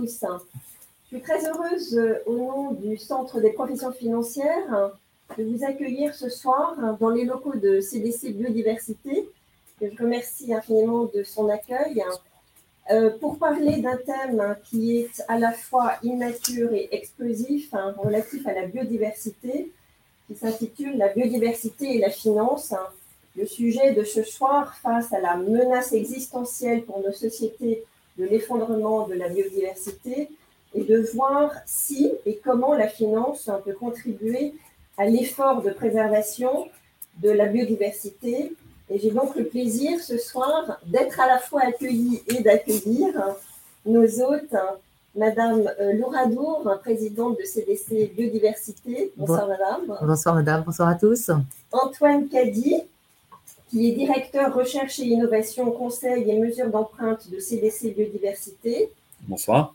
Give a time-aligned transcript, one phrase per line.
[0.00, 4.92] Je suis très heureuse, euh, au nom du Centre des professions financières,
[5.36, 9.28] de vous accueillir ce soir dans les locaux de CDC Biodiversité.
[9.80, 12.02] Je remercie infiniment de son accueil
[12.90, 18.46] euh, pour parler d'un thème qui est à la fois immature et explosif, hein, relatif
[18.46, 19.72] à la biodiversité,
[20.26, 22.74] qui s'intitule La biodiversité et la finance.
[23.36, 27.84] Le sujet de ce soir, face à la menace existentielle pour nos sociétés
[28.18, 30.28] de l'effondrement de la biodiversité,
[30.74, 34.54] est de voir si et comment la finance peut contribuer
[34.98, 36.68] à l'effort de préservation
[37.22, 38.54] de la biodiversité.
[38.90, 43.10] Et j'ai donc le plaisir ce soir d'être à la fois accueillie et d'accueillir
[43.86, 44.54] nos hôtes,
[45.14, 49.12] Madame euh, Laura Dour, présidente de CDC Biodiversité.
[49.16, 49.98] Bonsoir Madame.
[50.00, 51.30] Bonsoir Madame, bonsoir à tous.
[51.70, 52.82] Antoine Caddy,
[53.72, 58.90] qui est directeur recherche et innovation, conseil et mesures d'empreinte de CDC Biodiversité.
[59.22, 59.74] Bonsoir.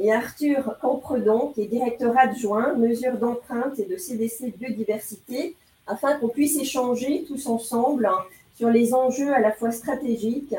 [0.00, 5.54] Et Arthur Campredon, qui est directeur adjoint mesures d'empreinte et de CDC Biodiversité,
[5.86, 8.08] afin qu'on puisse échanger tous ensemble
[8.56, 10.56] sur les enjeux à la fois stratégiques,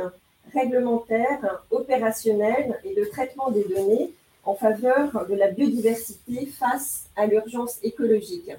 [0.53, 4.11] réglementaires, opérationnels et de traitement des données
[4.43, 8.51] en faveur de la biodiversité face à l'urgence écologique.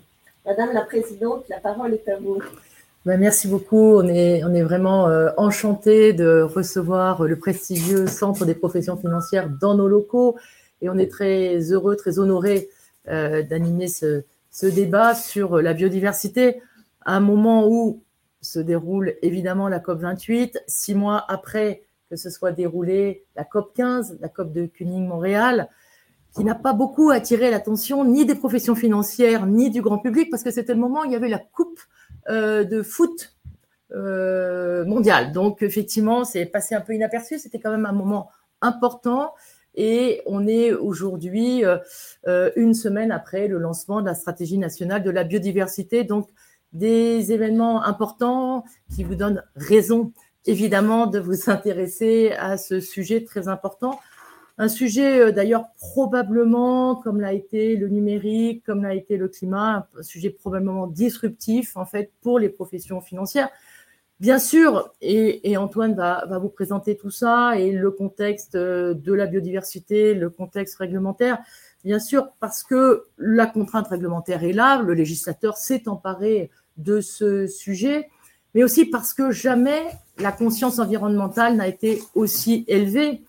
[0.45, 2.43] Madame la Présidente, la parole est à vous.
[3.07, 3.95] Ben, merci beaucoup.
[3.95, 9.49] On est, on est vraiment euh, enchanté de recevoir le prestigieux Centre des professions financières
[9.49, 10.37] dans nos locaux.
[10.83, 12.69] Et on est très heureux, très honoré
[13.07, 16.61] euh, d'animer ce, ce, débat sur la biodiversité.
[17.05, 18.03] À un moment où
[18.41, 23.73] se déroule évidemment la COP 28, six mois après que ce soit déroulé la COP
[23.73, 25.69] 15, la COP de Cuning-Montréal,
[26.35, 30.43] qui n'a pas beaucoup attiré l'attention ni des professions financières ni du grand public parce
[30.43, 31.96] que c'était le moment où il y avait la coupe euh,
[32.29, 33.37] de foot
[33.93, 35.31] euh, mondial.
[35.31, 37.39] Donc, effectivement, c'est passé un peu inaperçu.
[37.39, 39.33] C'était quand même un moment important.
[39.77, 45.11] Et on est aujourd'hui euh, une semaine après le lancement de la stratégie nationale de
[45.11, 46.03] la biodiversité.
[46.03, 46.29] Donc,
[46.73, 50.13] des événements importants qui vous donnent raison,
[50.47, 54.01] évidemment, de vous intéresser à ce sujet très important.
[54.59, 59.89] Un sujet euh, d'ailleurs probablement, comme l'a été le numérique, comme l'a été le climat,
[59.99, 63.51] un sujet probablement disruptif en fait pour les professions financières.
[64.19, 69.27] Bien sûr, et, Antoine va, vous présenter tout ça et le contexte euh, de la
[69.27, 71.39] biodiversité, le contexte réglementaire.
[71.85, 77.47] Bien sûr, parce que la contrainte réglementaire est là, le législateur s'est emparé de ce
[77.47, 78.09] sujet,
[78.55, 79.83] mais aussi parce que jamais
[80.19, 83.21] la conscience environnementale n'a été aussi élevée.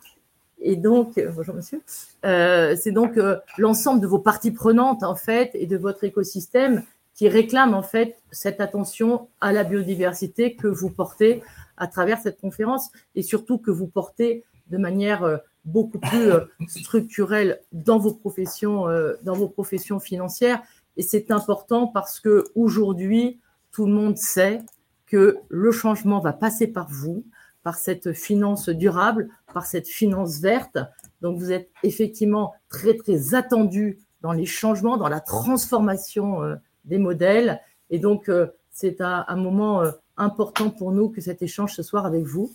[0.59, 1.81] Et donc, euh, bonjour monsieur,
[2.25, 6.83] euh, c'est donc euh, l'ensemble de vos parties prenantes en fait et de votre écosystème
[7.13, 11.43] qui réclament en fait cette attention à la biodiversité que vous portez
[11.77, 16.31] à travers cette conférence et surtout que vous portez de manière beaucoup plus
[16.67, 18.85] structurelle dans vos professions,
[19.23, 20.61] dans vos professions financières.
[20.95, 23.39] Et c'est important parce que aujourd'hui,
[23.71, 24.61] tout le monde sait
[25.07, 27.23] que le changement va passer par vous,
[27.67, 30.77] par cette finance durable, par cette finance verte.
[31.19, 36.55] Donc vous êtes effectivement très très attendu dans les changements, dans la transformation euh,
[36.85, 37.59] des modèles.
[37.89, 42.05] Et donc euh, c'est un, moment euh, important pour nous que cet échange ce soir
[42.05, 42.53] avec vous.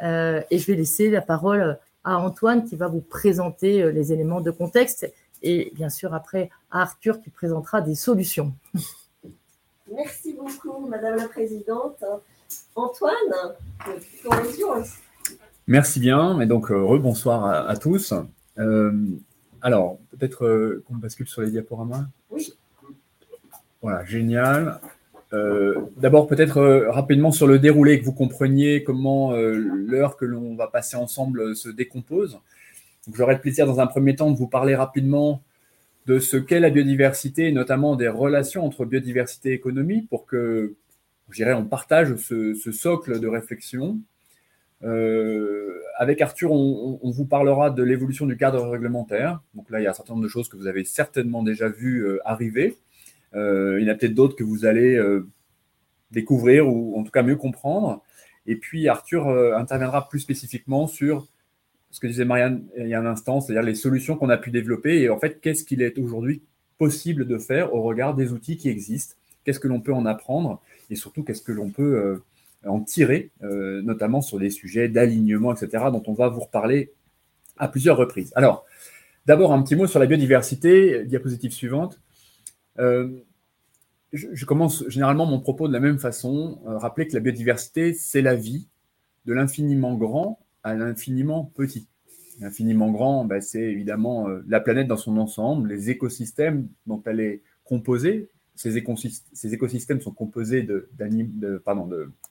[0.00, 4.52] et je vais laisser la parole à Antoine qui va vous présenter les éléments de
[4.52, 8.52] contexte et bien sûr après à Arthur qui présentera des solutions.
[9.92, 12.04] Merci beaucoup, Madame la Présidente.
[12.76, 13.54] Antoine,
[15.66, 18.12] Merci bien, et donc euh, rebonsoir à, tous.
[18.58, 18.92] Euh,
[19.62, 22.52] alors, peut-être euh, qu'on bascule sur les diaporamas Oui.
[23.80, 24.80] Voilà, génial.
[25.96, 30.96] D'abord, peut-être rapidement sur le déroulé, que vous compreniez comment l'heure que l'on va passer
[30.96, 32.38] ensemble se décompose.
[33.12, 35.42] J'aurai le plaisir dans un premier temps de vous parler rapidement
[36.06, 40.76] de ce qu'est la biodiversité et notamment des relations entre biodiversité et économie pour que
[41.30, 43.98] je dirais, on partage ce, socle de réflexion.
[44.82, 49.40] Euh, avec Arthur, on, vous parlera de l'évolution du cadre réglementaire.
[49.54, 51.68] Donc là, il y a un certain nombre de choses que vous avez certainement déjà
[51.68, 52.76] vues euh, arriver.
[53.34, 55.00] Euh, il y en a peut-être d'autres que vous allez
[56.10, 58.02] découvrir ou en tout cas mieux comprendre.
[58.46, 61.26] Et puis Arthur interviendra plus spécifiquement sur
[61.90, 64.50] ce que disait Marianne il y a un instant, c'est-à-dire les solutions qu'on a pu
[64.50, 66.42] développer et en fait, qu'est-ce qu'il est aujourd'hui
[66.76, 70.60] possible de faire au regard des outils qui existent, qu'est-ce que l'on peut en apprendre?
[70.90, 72.24] Et surtout qu'est-ce que l'on peut euh,
[72.68, 76.92] en tirer, euh, notamment sur des sujets d'alignement, etc., dont on va vous reparler
[77.56, 78.32] à plusieurs reprises.
[78.36, 78.64] Alors,
[79.26, 82.00] d'abord un petit mot sur la biodiversité, diapositive suivante.
[82.78, 83.08] Euh,
[84.12, 88.36] je, commence généralement mon propos de la même façon, rappeler que la biodiversité, c'est la
[88.36, 88.68] vie,
[89.26, 91.88] de l'infiniment grand à l'infiniment petit.
[92.42, 97.42] infiniment grand, bah, c'est évidemment la planète dans son ensemble, les écosystèmes dont elle est
[97.64, 98.28] composée.
[98.54, 100.66] Ces, écosystèmes sont composés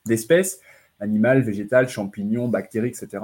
[0.05, 0.61] d'espèces
[0.99, 3.23] animales, végétales, champignons, bactéries, etc.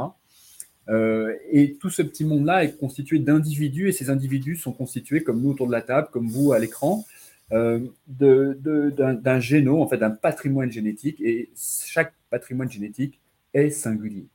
[0.89, 5.41] Euh, et tout ce petit monde-là est constitué d'individus, et ces individus sont constitués, comme
[5.41, 7.05] nous autour de la table, comme vous à l'écran,
[7.51, 13.19] euh, d'un génome, en fait, d'un patrimoine génétique, et chaque patrimoine génétique
[13.53, 14.25] est singulier.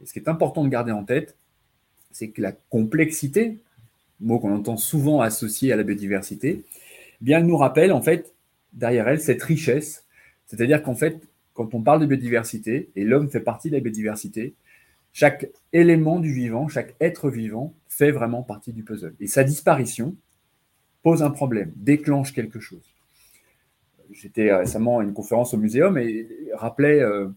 [0.00, 1.36] Et ce qui est important de garder en tête,
[2.10, 3.58] c'est que la complexité,
[4.20, 6.64] mot qu'on entend souvent associé à la biodiversité,
[7.22, 8.34] bien, elle nous rappelle, en fait,
[8.72, 10.04] derrière elle, cette richesse.
[10.46, 11.20] C'est-à-dire qu'en fait,
[11.54, 14.54] quand on parle de biodiversité, et l'homme fait partie de la biodiversité,
[15.12, 19.14] chaque élément du vivant, chaque être vivant fait vraiment partie du puzzle.
[19.20, 20.16] Et sa disparition
[21.02, 22.94] pose un problème, déclenche quelque chose.
[24.10, 27.28] J'étais récemment à une conférence au muséum et rappelait, euh,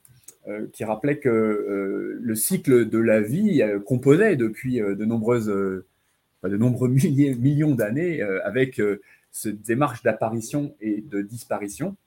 [0.48, 6.58] euh, qui rappelait que euh, le cycle de la vie composait depuis de nombreuses, de
[6.58, 8.82] nombreux millions d'années avec
[9.36, 11.98] cette démarche d'apparition et de disparition.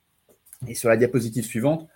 [0.66, 1.86] Et sur la diapositive suivante,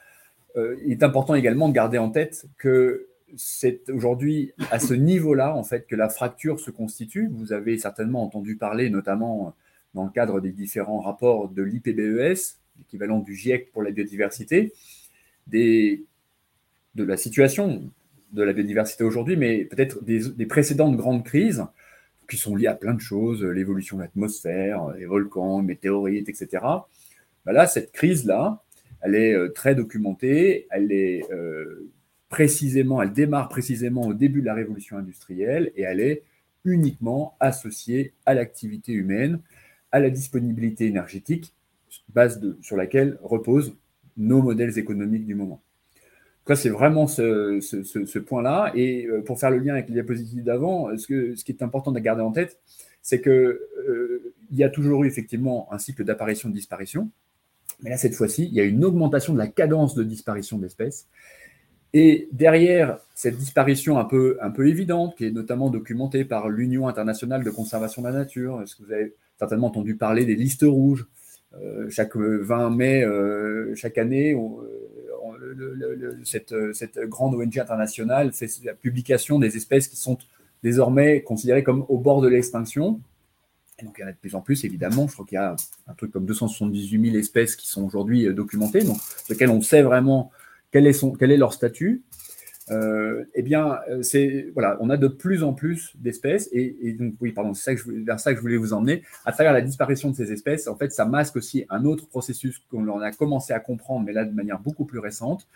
[0.56, 5.64] il est important également de garder en tête que c'est aujourd'hui à ce niveau-là, en
[5.64, 7.30] fait, que la fracture se constitue.
[7.32, 9.54] Vous avez certainement entendu parler, notamment
[9.94, 14.74] dans le cadre des différents rapports de l'IPBES, l'équivalent du GIEC pour la biodiversité,
[15.46, 16.04] de
[16.94, 17.90] la situation
[18.32, 21.64] de la biodiversité aujourd'hui, mais peut-être des, précédentes grandes crises
[22.32, 26.64] qui sont liées à plein de choses, l'évolution de l'atmosphère, les volcans, les météorites, etc.
[27.44, 28.62] Ben là, cette crise-là,
[29.02, 31.90] elle est euh, très documentée, elle est euh,
[32.30, 36.22] précisément, elle démarre précisément au début de la révolution industrielle et elle est
[36.64, 39.40] uniquement associée à l'activité humaine,
[39.90, 41.52] à la disponibilité énergétique,
[42.14, 43.76] base sur laquelle reposent
[44.16, 45.60] nos modèles économiques du moment.
[46.46, 48.72] Ça, c'est vraiment ce, point-là.
[48.74, 51.92] Et euh, pour faire le lien avec les diapositives d'avant, ce, ce, qui est important
[51.92, 52.58] de garder en tête,
[53.02, 57.10] c'est qu'il euh, y a toujours eu effectivement un cycle d'apparition-disparition.
[57.82, 61.08] Mais là, cette fois-ci, il y a une augmentation de la cadence de disparition d'espèces.
[61.94, 67.50] Et derrière cette disparition un peu, évidente, qui est notamment documentée par l'Union internationale de
[67.50, 71.06] conservation de la nature, est-ce que vous avez certainement entendu parler des listes rouges
[71.54, 74.34] euh, Chaque 20 mai, euh, chaque année,
[75.60, 80.18] euh, cette, grande ONG internationale fait la publication des espèces qui sont
[80.62, 83.00] désormais considérées comme au bord de l'extinction.
[83.82, 85.08] Donc, il y en a de plus en plus, évidemment.
[85.08, 85.56] Je crois qu'il y a
[85.88, 90.30] un truc comme 278 000 espèces qui sont aujourd'hui documentées, donc, lesquelles on sait vraiment
[90.70, 92.02] quel est, son, quel est leur statut
[92.72, 97.14] euh, eh bien, euh, c'est voilà, on a de plus en plus d'espèces et, donc
[97.20, 99.02] oui, pardon, c'est je, vers ça que je voulais vous emmener.
[99.24, 102.60] À travers la disparition de ces espèces, en fait, ça masque aussi un autre processus
[102.70, 105.46] qu'on a commencé à comprendre, mais là de manière beaucoup plus récente,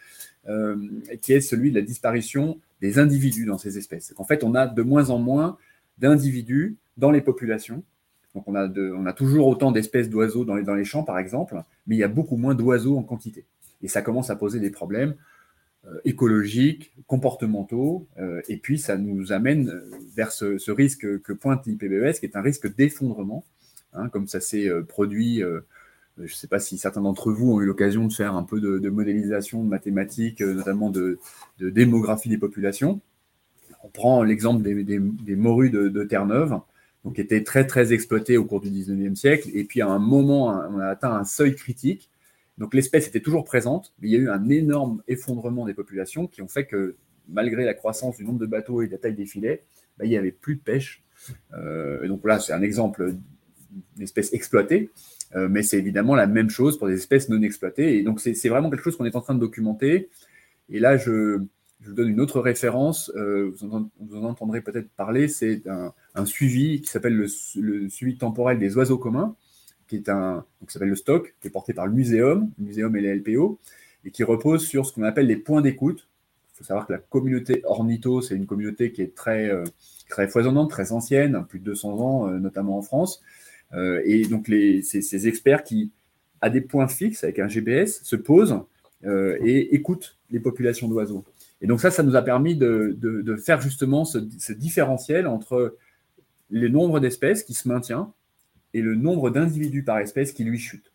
[0.49, 0.77] euh,
[1.23, 4.13] qui est celui de la disparition des individus dans ces espèces.
[4.17, 5.57] En fait, on a de moins en moins
[5.99, 7.83] d'individus dans les populations.
[8.35, 8.55] Donc, on
[9.07, 12.37] a, toujours autant d'espèces d'oiseaux dans les, champs, par exemple, mais il y a beaucoup
[12.37, 13.47] moins d'oiseaux en quantité.
[13.83, 15.15] Et ça commence à poser des problèmes
[16.05, 22.19] écologiques, comportementaux, euh, et puis ça nous amène euh, vers ce, risque que pointe l'IPBES,
[22.19, 23.45] qui est un risque d'effondrement,
[23.93, 25.43] hein, comme ça s'est produit.
[26.19, 28.61] je ne sais pas si certains d'entre vous ont eu l'occasion de faire un peu
[28.61, 31.19] de, modélisation de mathématiques, notamment de,
[31.61, 33.01] démographie des populations.
[33.85, 36.61] On prend l'exemple des, morues de, Terre-Neuve,
[37.15, 40.49] qui étaient très très exploitées au cours du 19e siècle, et puis à un moment,
[40.49, 42.11] on a atteint un seuil critique
[42.59, 46.27] donc l'espèce était toujours présente, mais il y a eu un énorme effondrement des populations
[46.27, 46.97] qui ont fait que
[47.29, 49.65] malgré la croissance du nombre de bateaux et de la taille des filets,
[49.99, 51.03] bah, il n'y avait plus de pêche.
[51.55, 53.15] Euh, donc là, c'est un exemple
[53.97, 54.91] d'espèce exploitée,
[55.35, 57.99] euh, mais c'est évidemment la même chose pour des espèces non exploitées.
[57.99, 60.09] Et donc c'est vraiment quelque chose qu'on est en train de documenter.
[60.71, 61.41] Et là, je,
[61.83, 66.91] vous donne une autre référence, euh, vous, en, entendrez peut-être parler, c'est un, suivi qui
[66.91, 67.27] s'appelle le,
[67.61, 69.37] le, suivi temporel des oiseaux communs,
[69.89, 72.97] qui est un, qui s'appelle le stock, qui est porté par le muséum, le muséum
[72.97, 73.59] et les LPO,
[74.05, 76.09] et qui repose sur ce qu'on appelle les points d'écoute.
[76.55, 79.65] Il faut savoir que la communauté ornitho, c'est une communauté qui est très, euh,
[80.09, 83.23] très foisonnante, très ancienne, plus de 200 ans, euh, notamment en France.
[83.75, 85.91] Euh, et donc, les, ces, experts qui,
[86.41, 88.61] à des points fixes, avec un GPS, se posent
[89.05, 91.25] et écoutent les populations d'oiseaux.
[91.61, 95.77] Et donc ça, ça nous a permis de, de, faire justement ce, ce, différentiel entre
[96.51, 98.13] les nombres d'espèces qui se maintient
[98.77, 100.93] et le nombre d'individus par espèce qui lui chute.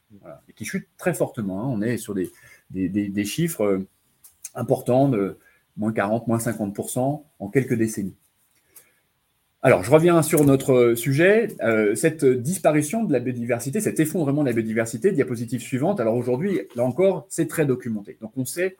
[0.48, 1.64] Et qui chute très fortement.
[1.64, 1.68] Hein.
[1.68, 2.30] On est sur des,
[2.70, 3.88] des, chiffres euh,
[4.54, 5.38] importants de
[5.78, 8.16] moins 40, moins 50% en quelques décennies.
[9.64, 11.48] Alors, je reviens sur notre sujet.
[11.62, 16.00] Euh, cette disparition de la biodiversité, cet effondrement de la biodiversité, diapositive suivante.
[16.00, 18.18] Alors aujourd'hui, là encore, c'est très documenté.
[18.22, 18.76] Donc on sait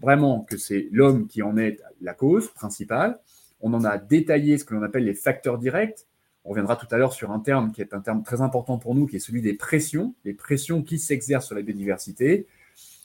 [0.00, 3.18] vraiment que c'est l'homme qui en est la cause principale.
[3.60, 6.06] On en a détaillé ce que l'on appelle les facteurs directs.
[6.44, 8.94] On reviendra tout à l'heure sur un terme qui est un terme très important pour
[8.94, 12.46] nous, qui est celui des pressions, les pressions qui s'exercent sur la biodiversité.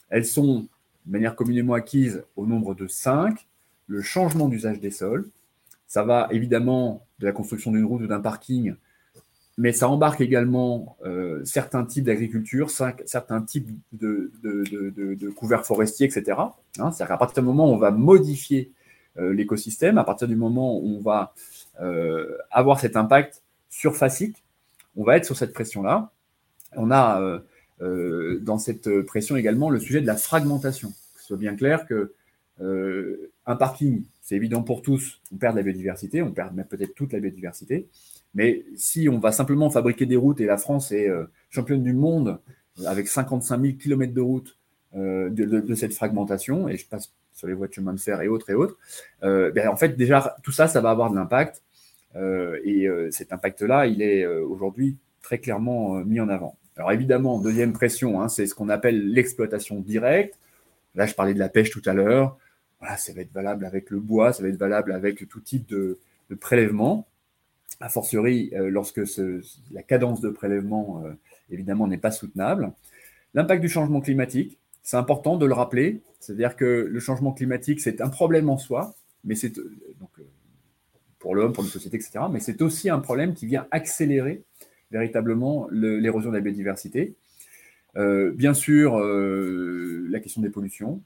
[0.09, 0.67] Elles sont,
[1.05, 3.47] de manière communément acquise, au nombre de cinq.
[3.87, 5.29] Le changement d'usage des sols.
[5.87, 8.75] Ça va évidemment de la construction d'une route ou d'un parking,
[9.57, 14.31] mais ça embarque également euh, certains types d'agriculture, certains types de,
[15.35, 16.37] couverts forestiers, etc.
[16.79, 18.71] Hein, C'est-à-dire qu'à partir du moment où on va modifier
[19.17, 21.33] euh, l'écosystème, à partir du moment où on va
[22.51, 24.43] avoir cet impact surfacique,
[24.95, 26.11] on va être sur cette pression-là.
[26.75, 27.41] On a
[27.79, 30.89] dans cette pression également le sujet de la fragmentation.
[30.89, 32.13] Que ce soit bien clair que
[33.45, 37.13] un parking, c'est évident pour tous, on perd de la biodiversité, on perd peut-être toute
[37.13, 37.87] la biodiversité.
[38.33, 41.93] Mais si on va simplement fabriquer des routes, et la France est euh, championne du
[41.93, 42.39] monde
[42.85, 44.57] avec 55 000 km de route
[44.95, 48.77] euh, de, cette fragmentation, et je passe sur les de fer et autres et autres,
[49.23, 51.61] euh, ben, en fait, déjà, tout ça, ça va avoir de l'impact.
[52.15, 56.57] et cet impact-là, il est aujourd'hui très clairement mis en avant.
[56.77, 60.37] Alors évidemment, deuxième pression, hein, c'est ce qu'on appelle l'exploitation directe.
[60.93, 62.37] Là, je parlais de la pêche tout à l'heure.
[62.79, 65.67] Voilà, ça va être valable avec le bois, ça va être valable avec tout type
[65.67, 65.97] de,
[66.39, 67.07] prélèvement
[67.81, 69.01] a fortiori euh, lorsque
[69.71, 71.11] la cadence de prélèvement, euh,
[71.49, 72.71] évidemment, n'est pas soutenable.
[73.33, 78.01] L'impact du changement climatique, c'est important de le rappeler, c'est-à-dire que le changement climatique, c'est
[78.01, 80.09] un problème en soi, mais c'est euh, donc
[81.19, 82.25] pour l'homme, pour une société, etc.
[82.31, 84.43] Mais c'est aussi un problème qui vient accélérer
[84.91, 87.15] véritablement l'érosion de la biodiversité.
[87.95, 91.01] bien sûr, la question des pollutions,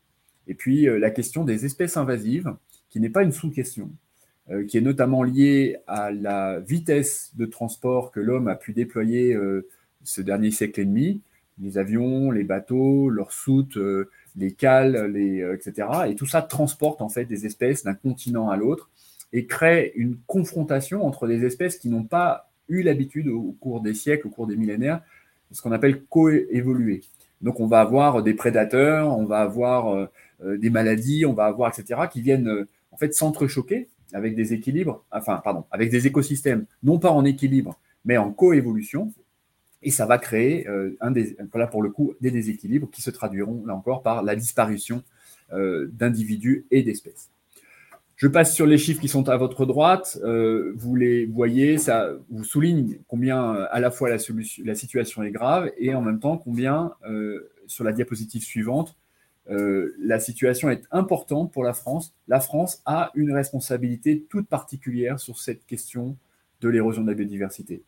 [0.45, 2.53] et puis la question des espèces invasives,
[2.89, 3.89] qui n'est pas une sous-question.
[4.51, 9.35] Euh, qui est notamment lié à la vitesse de transport que l'homme a pu déployer
[9.35, 9.67] euh,
[10.03, 11.21] ce dernier siècle et demi,
[11.59, 15.88] les avions, les bateaux, leurs soutes, euh, les cales, les, etc.
[16.09, 18.89] Et tout ça transporte en fait des espèces d'un continent à l'autre
[19.33, 23.93] et crée une confrontation entre des espèces qui n'ont pas eu l'habitude au cours des
[23.93, 25.01] siècles, au cours des millénaires,
[25.51, 27.01] ce qu'on appelle coévoluer.
[27.41, 30.09] Donc on va avoir des prédateurs, on va avoir
[30.43, 32.01] des maladies, on va avoir etc.
[32.12, 37.12] qui viennent en fait s'entrechoquer avec des équilibres, enfin, pardon, avec des écosystèmes, non pas
[37.12, 39.13] en équilibre, mais en coévolution.
[39.81, 41.38] Et ça va créer, euh, des,
[41.71, 45.03] pour le coup, des déséquilibres qui se traduiront, là encore, par la disparition
[45.53, 47.29] euh, d'individus et d'espèces.
[48.17, 50.19] Je passe sur les chiffres qui sont à votre droite.
[50.24, 54.17] Euh, vous les voyez, ça vous souligne combien à la fois la,
[54.75, 56.91] situation est grave et en même temps combien,
[57.65, 58.98] sur la diapositive suivante,
[59.48, 62.13] la situation est importante pour la France.
[62.27, 66.17] La France a une responsabilité toute particulière sur cette question
[66.59, 67.83] de l'érosion de la biodiversité.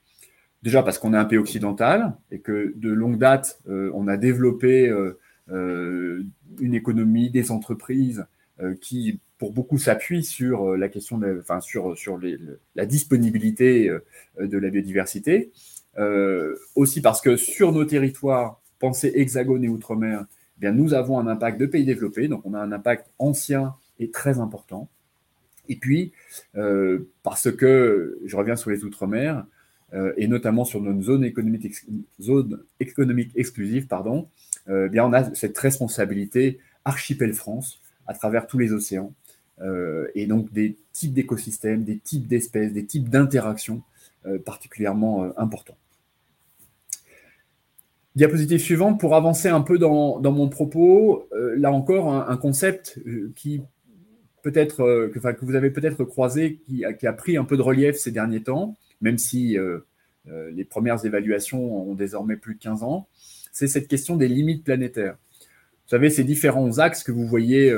[0.64, 4.18] Déjà parce qu'on est un pays occidental et que de longue date, euh, on a
[4.18, 6.24] développé euh,
[6.60, 8.26] une économie, des entreprises
[8.80, 12.20] qui, pour beaucoup, s'appuient sur la question, de, enfin, sur, sur
[12.76, 13.92] la disponibilité
[14.40, 15.52] de la biodiversité.
[16.76, 20.26] aussi parce que sur nos territoires, pensez hexagone et outre-mer,
[20.62, 24.12] eh nous avons un impact de pays développés, donc on a un impact ancien et
[24.12, 24.90] très important.
[25.70, 26.12] Et puis,
[26.56, 29.46] euh, parce que, je reviens sur les Outre-mer,
[29.94, 31.66] euh, et notamment sur notre zone économique,
[33.36, 34.28] exclusive, pardon,
[34.70, 39.14] euh, bien on a cette responsabilité archipel France à travers tous les océans,
[40.16, 43.84] et donc des types d'écosystèmes, des types d'espèces, des types d'interactions
[44.44, 45.78] particulièrement importants.
[48.16, 53.32] Diapositive suivante, pour avancer un peu dans, mon propos, euh, là encore, un, concept euh,
[53.38, 53.62] qui
[54.44, 58.12] peut-être euh, que, vous avez peut-être croisé, qui a, pris un peu de relief ces
[58.12, 59.58] derniers temps, même si
[60.26, 63.08] les premières évaluations ont désormais plus de 15 ans,
[63.52, 65.18] c'est cette question des limites planétaires.
[65.40, 67.76] Vous savez, ces différents axes que vous voyez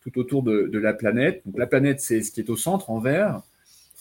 [0.00, 1.42] tout autour de, de, la planète.
[1.44, 3.42] Donc, la planète, c'est ce qui est au centre, en vert.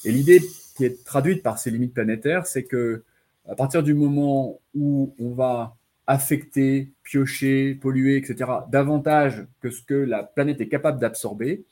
[0.06, 0.42] Et l'idée
[0.78, 3.04] qui est traduite par ces limites planétaires, c'est que
[3.50, 5.76] à partir du moment où on va
[6.10, 11.66] affecter, piocher, polluer, etc., davantage que ce que la planète est capable d'absorber,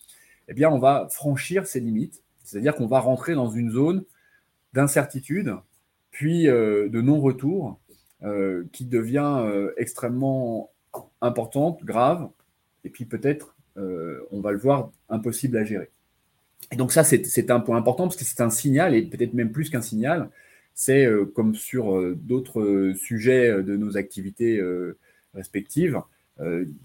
[0.47, 2.21] eh bien, on va franchir ces limites.
[2.43, 4.03] C'est-à-dire qu'on va rentrer dans une zone
[4.73, 5.55] d'incertitude,
[6.11, 7.79] puis euh, de non-retour,
[8.23, 10.69] euh, qui devient euh, extrêmement
[11.19, 12.29] importante, grave,
[12.83, 13.55] et puis peut-être,
[14.31, 15.89] on va le voir, impossible à gérer.
[16.71, 19.51] Et donc ça, c'est un point important, parce que c'est un signal, et peut-être même
[19.51, 20.29] plus qu'un signal,
[20.79, 24.61] c'est euh, comme sur euh, d'autres euh, sujets de nos activités
[25.33, 25.99] respectives,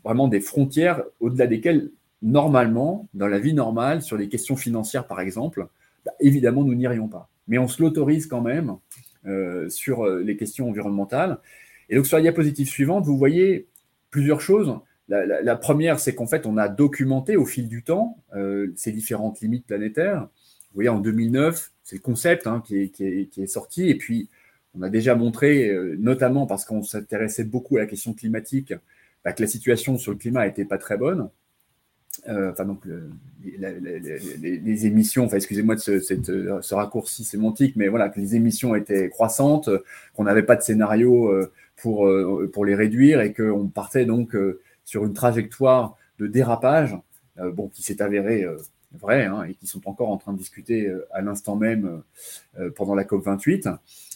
[0.02, 1.90] vraiment des frontières au-delà desquelles,
[2.22, 5.66] normalement, dans la vie normale, sur les questions financières par exemple,
[6.06, 7.28] bah, évidemment, nous n'irions pas.
[7.48, 8.76] Mais on se l'autorise quand même
[9.68, 11.38] sur les questions environnementales.
[11.90, 13.66] Et donc sur la diapositive suivante, vous voyez
[14.10, 14.74] plusieurs choses.
[15.08, 18.18] la, première, c'est qu'en fait, on a documenté au fil du temps
[18.74, 20.28] ces différentes limites planétaires.
[20.72, 23.88] Vous voyez, en 2009, c'est le concept hein, qui, est, sorti.
[23.88, 24.28] Et puis,
[24.74, 28.72] on a déjà montré, notamment parce qu'on s'intéressait beaucoup à la question climatique,
[29.24, 31.28] bah, que la situation sur le climat n'était pas très bonne.
[32.28, 32.82] Euh, enfin donc
[33.42, 39.70] les, émissions, enfin excusez-moi de ce, raccourci sémantique, mais voilà, que les émissions étaient croissantes,
[40.14, 44.36] qu'on n'avait pas de scénario euh, pour, euh, les réduire et qu'on partait donc
[44.84, 46.96] sur une trajectoire de dérapage,
[47.38, 48.46] bon, qui s'est avéré
[48.98, 52.02] vrai hein, et qui sont encore en train de discuter à l'instant même
[52.76, 53.68] pendant la COP 28.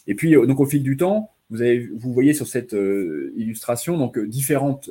[0.07, 4.19] Et puis donc au fil du temps, vous, avez, vous voyez sur cette illustration donc
[4.19, 4.91] différentes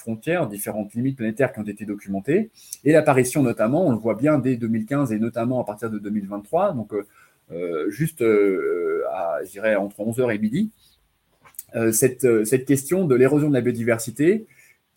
[0.00, 2.50] frontières, différentes limites planétaires qui ont été documentées,
[2.84, 6.72] et l'apparition notamment, on le voit bien dès 2015 et notamment à partir de 2023,
[6.72, 7.06] donc euh,
[7.52, 10.70] euh, juste euh, à, je dirais, entre 11h et midi,
[11.92, 14.46] cette, cette, question de l'érosion de la biodiversité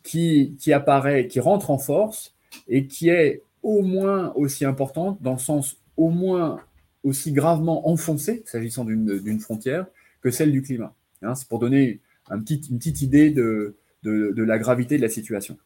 [0.02, 2.34] qui, qui, apparaît, qui rentre en force
[2.68, 6.60] et qui est au moins aussi importante, dans le sens au moins
[7.04, 9.86] aussi gravement enfoncée, s'agissant d'une frontière,
[10.22, 10.94] que celle du climat.
[11.22, 15.58] Hein, C'est pour donner une petite idée de, la gravité de la situation.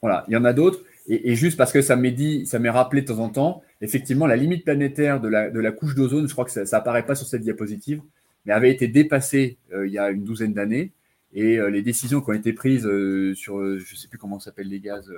[0.00, 0.80] Voilà, il y en a d'autres.
[1.08, 4.36] Et, juste parce que ça m'est dit, ça rappelé de temps en temps, effectivement, la
[4.36, 8.02] limite planétaire de la, couche d'ozone, je crois que ça n'apparaît pas sur cette diapositive,
[8.44, 10.92] mais avait été dépassée euh, il y a une douzaine d'années.
[11.34, 14.38] Et euh, les décisions qui ont été prises euh, sur, je ne sais plus comment
[14.38, 15.12] s'appellent les gaz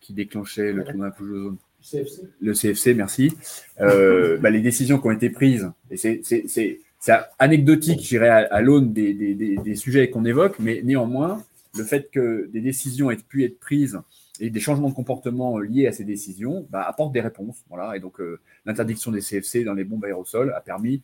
[0.00, 1.56] qui déclenchaient le trou de la couche d'ozone.
[2.40, 3.32] Le CFC, merci.
[3.78, 6.80] Bah, les décisions qui ont été prises, et c'est
[7.38, 11.42] anecdotique, j'irai à, l'aune des, sujets qu'on évoque, mais néanmoins,
[11.76, 13.98] le fait que des décisions aient pu être prises
[14.40, 17.64] et des changements de comportement liés à ces décisions bah, apportent des réponses.
[17.68, 17.96] Voilà.
[17.96, 21.02] Et donc, euh, l'interdiction des CFC dans les bombes aérosols a permis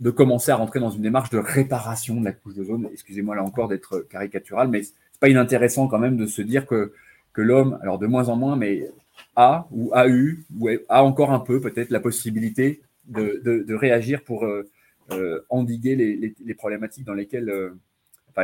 [0.00, 2.88] de commencer à rentrer dans une démarche de réparation de la couche de zone.
[2.92, 6.92] Excusez-moi là encore d'être caricatural, mais c'est pas inintéressant quand même de se dire que,
[7.32, 8.88] que l'homme, alors de moins en moins, mais
[9.36, 14.44] a ou a eu, ou a encore un peu peut-être la possibilité de, réagir pour,
[14.44, 14.68] euh,
[15.12, 17.70] euh, endiguer les, problématiques dans lesquelles, euh,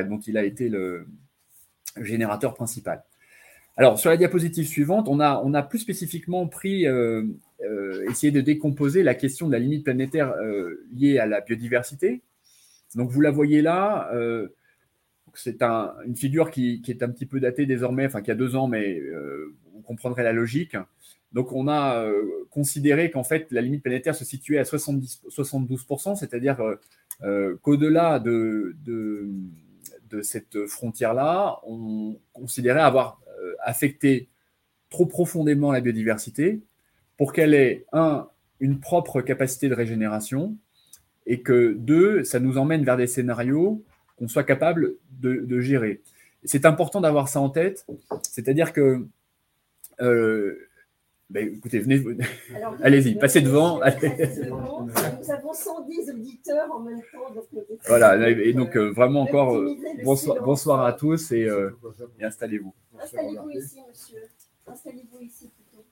[0.05, 1.07] dont il a été le
[2.01, 3.03] générateur principal.
[3.77, 7.25] Alors, sur la diapositive suivante, on a, plus spécifiquement pris, euh,
[8.09, 10.35] essayé de décomposer la question de la limite planétaire
[10.95, 12.23] liée à la biodiversité.
[12.95, 14.11] Donc, vous la voyez là.
[15.35, 18.67] c'est une figure qui, est un petit peu datée désormais, enfin qui a deux ans,
[18.67, 19.01] mais
[19.75, 20.77] vous comprendrez la logique.
[21.37, 26.17] Donc, on a euh, considéré qu'en fait, la limite planétaire se situait à 70, 72%,
[26.17, 26.77] c'est-à-dire euh,
[27.25, 33.21] euh, qu'au-delà de, de, cette frontière-là, on considérait avoir
[33.67, 34.29] affecté
[34.89, 36.61] trop profondément la biodiversité
[37.19, 38.29] pour qu'elle ait, un,
[38.61, 40.57] une propre capacité de régénération,
[41.27, 43.83] et que, deux, ça nous emmène vers des scénarios
[44.17, 46.01] qu'on soit capable de, gérer.
[46.45, 47.85] C'est important d'avoir ça en tête,
[48.23, 49.07] c'est-à-dire que
[51.29, 52.05] ben, écoutez, venez,
[52.83, 53.81] allez-y, passez devant.
[53.81, 57.35] Nous avons 110 auditeurs en même temps.
[57.89, 61.71] voilà, et donc euh, vraiment encore euh, bonsoir, bonsoir, à tous et, euh,
[62.21, 62.73] installez-vous.
[63.03, 64.21] Installez-vous ici, monsieur.
[64.69, 65.85] Installez-vous ici plutôt.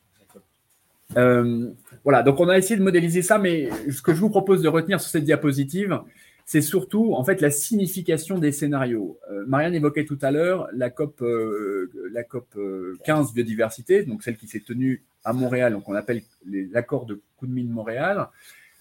[2.05, 4.69] voilà, donc on a essayé de modéliser ça, mais ce que je vous propose de
[4.69, 6.01] retenir sur cette diapositive,
[6.47, 9.19] c'est surtout en fait la signification des scénarios.
[9.31, 12.59] Euh, Marianne évoquait tout à l'heure la COP, euh, la COP
[13.05, 17.21] 15 euh, biodiversité, donc celle qui s'est tenue à Montréal, donc on appelle l'accord de
[17.41, 18.29] Kunming-Montréal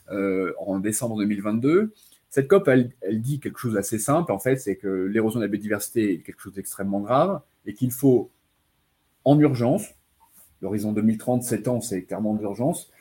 [0.09, 1.93] en décembre 2022.
[2.29, 5.49] Cette COP, elle, dit quelque chose d'assez simple, en fait, c'est que l'érosion de la
[5.49, 8.29] biodiversité est quelque chose d'extrêmement grave et qu'il faut
[9.23, 9.85] en urgence,
[10.61, 12.91] l'horizon 2030, 7 ans, c'est clairement d'urgence,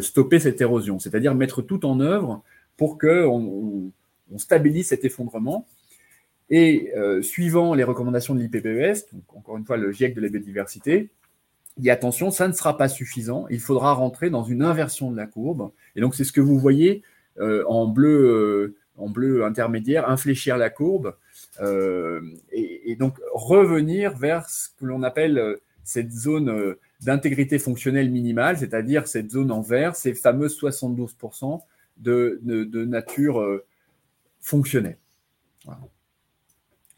[0.00, 2.42] stopper cette érosion, c'est-à-dire mettre tout en œuvre
[2.78, 3.26] pour que
[4.36, 5.66] stabilise cet effondrement.
[6.48, 11.10] Et euh, suivant les recommandations de l'IPBES, encore une fois le GIEC de la biodiversité,
[11.76, 15.26] dit attention, ça ne sera pas suffisant, il faudra rentrer dans une inversion de la
[15.26, 15.70] courbe.
[15.96, 17.02] Et donc c'est ce que vous voyez
[17.38, 21.16] euh, en, bleu, euh, en bleu intermédiaire, infléchir la courbe,
[22.52, 29.06] et, et, donc revenir vers ce que l'on appelle cette zone d'intégrité fonctionnelle minimale, c'est-à-dire
[29.06, 31.60] cette zone en vert, ces fameuses 72%
[31.96, 33.42] de, de, de nature
[34.46, 34.98] fonctionnait.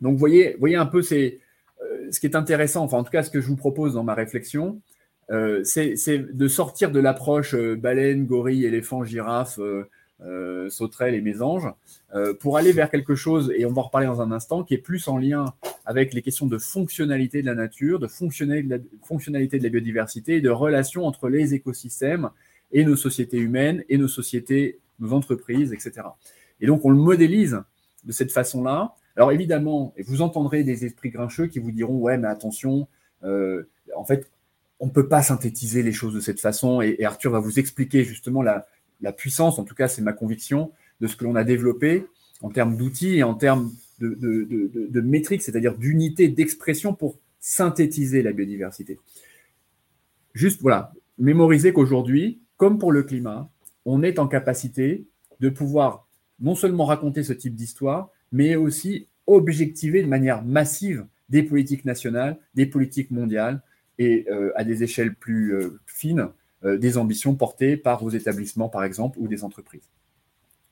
[0.02, 3.22] Donc, vous voyez, voyez un peu euh, ce qui est intéressant, enfin, en tout cas,
[3.22, 4.82] ce que je vous propose dans ma réflexion,
[5.30, 9.58] euh, c'est, de sortir de l'approche euh, baleine, gorille, éléphant, girafe,
[10.68, 11.72] sauterelle et mésange,
[12.40, 14.78] pour aller vers quelque chose, et on va en reparler dans un instant, qui est
[14.78, 15.54] plus en lien
[15.86, 21.06] avec les questions de fonctionnalité de la nature, de fonctionnalité de la, biodiversité de relation
[21.06, 22.30] entre les écosystèmes
[22.72, 26.08] et nos sociétés humaines et nos sociétés, nos entreprises, etc.
[26.60, 27.62] Et donc, on le modélise
[28.04, 32.28] de cette façon-là, alors évidemment, vous entendrez des esprits grincheux qui vous diront ouais, mais
[32.28, 32.86] attention,
[33.24, 33.64] euh,
[33.96, 34.30] en fait,
[34.78, 36.80] on ne peut pas synthétiser les choses de cette façon.
[36.80, 38.66] Et, Arthur va vous expliquer justement la,
[39.16, 42.06] puissance, en tout cas, c'est ma conviction, de ce que l'on a développé
[42.42, 49.00] en termes d'outils et en termes de, métriques, c'est-à-dire d'unités d'expression pour synthétiser la biodiversité.
[50.34, 53.50] Juste, voilà, mémoriser qu'aujourd'hui, comme pour le climat,
[53.84, 55.06] on est en capacité
[55.40, 56.07] de pouvoir
[56.40, 62.38] non seulement raconter ce type d'histoire, mais aussi objectiver de manière massive des politiques nationales,
[62.54, 63.62] des politiques mondiales
[63.98, 66.28] et euh, à des échelles plus euh, fines,
[66.64, 69.88] euh, des ambitions portées par vos établissements, par exemple, ou des entreprises.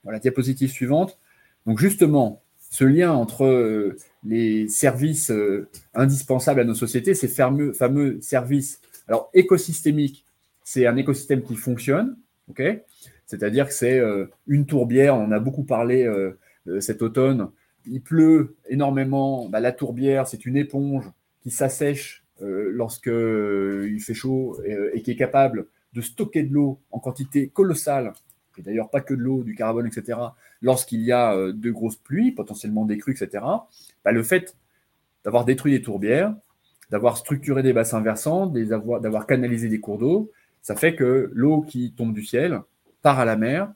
[0.05, 1.19] Voilà, diapositive suivante.
[1.67, 5.33] Donc justement, ce lien entre les services
[5.95, 10.25] indispensables à nos sociétés, ces fameux, fameux services, alors écosystémiques,
[10.63, 12.17] c'est un écosystème qui fonctionne,
[13.27, 14.01] c'est-à-dire que c'est
[14.47, 16.09] une tourbière, on en a beaucoup parlé
[16.81, 17.51] cet automne,
[17.87, 21.11] il pleut énormément, bah, la tourbière, c'est une éponge
[21.41, 26.53] qui s'assèche euh, lorsqu'il euh, fait chaud euh, et, qui est capable de stocker de
[26.53, 28.13] l'eau en quantité colossale,
[28.59, 30.19] et d'ailleurs pas que de l'eau, du carbone, etc.,
[30.61, 33.45] lorsqu'il y a de grosses pluies, potentiellement des crues, etc.,
[34.05, 34.57] bah, le fait
[35.25, 36.35] d'avoir détruit des tourbières,
[36.91, 40.31] d'avoir structuré des bassins versants, d'avoir canalisé des cours d'eau,
[40.63, 42.61] ça fait que l'eau qui tombe du ciel
[43.15, 43.73] à la mer,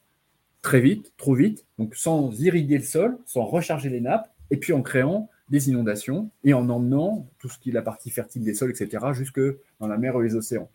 [0.62, 4.73] très vite, trop vite, donc sans irriguer le sol, sans recharger les nappes, et puis
[4.73, 8.55] en créant des inondations et en emmenant tout ce qui est la partie fertile des
[8.55, 9.40] sols, etc., jusque
[9.81, 10.71] dans la mer ou les océans.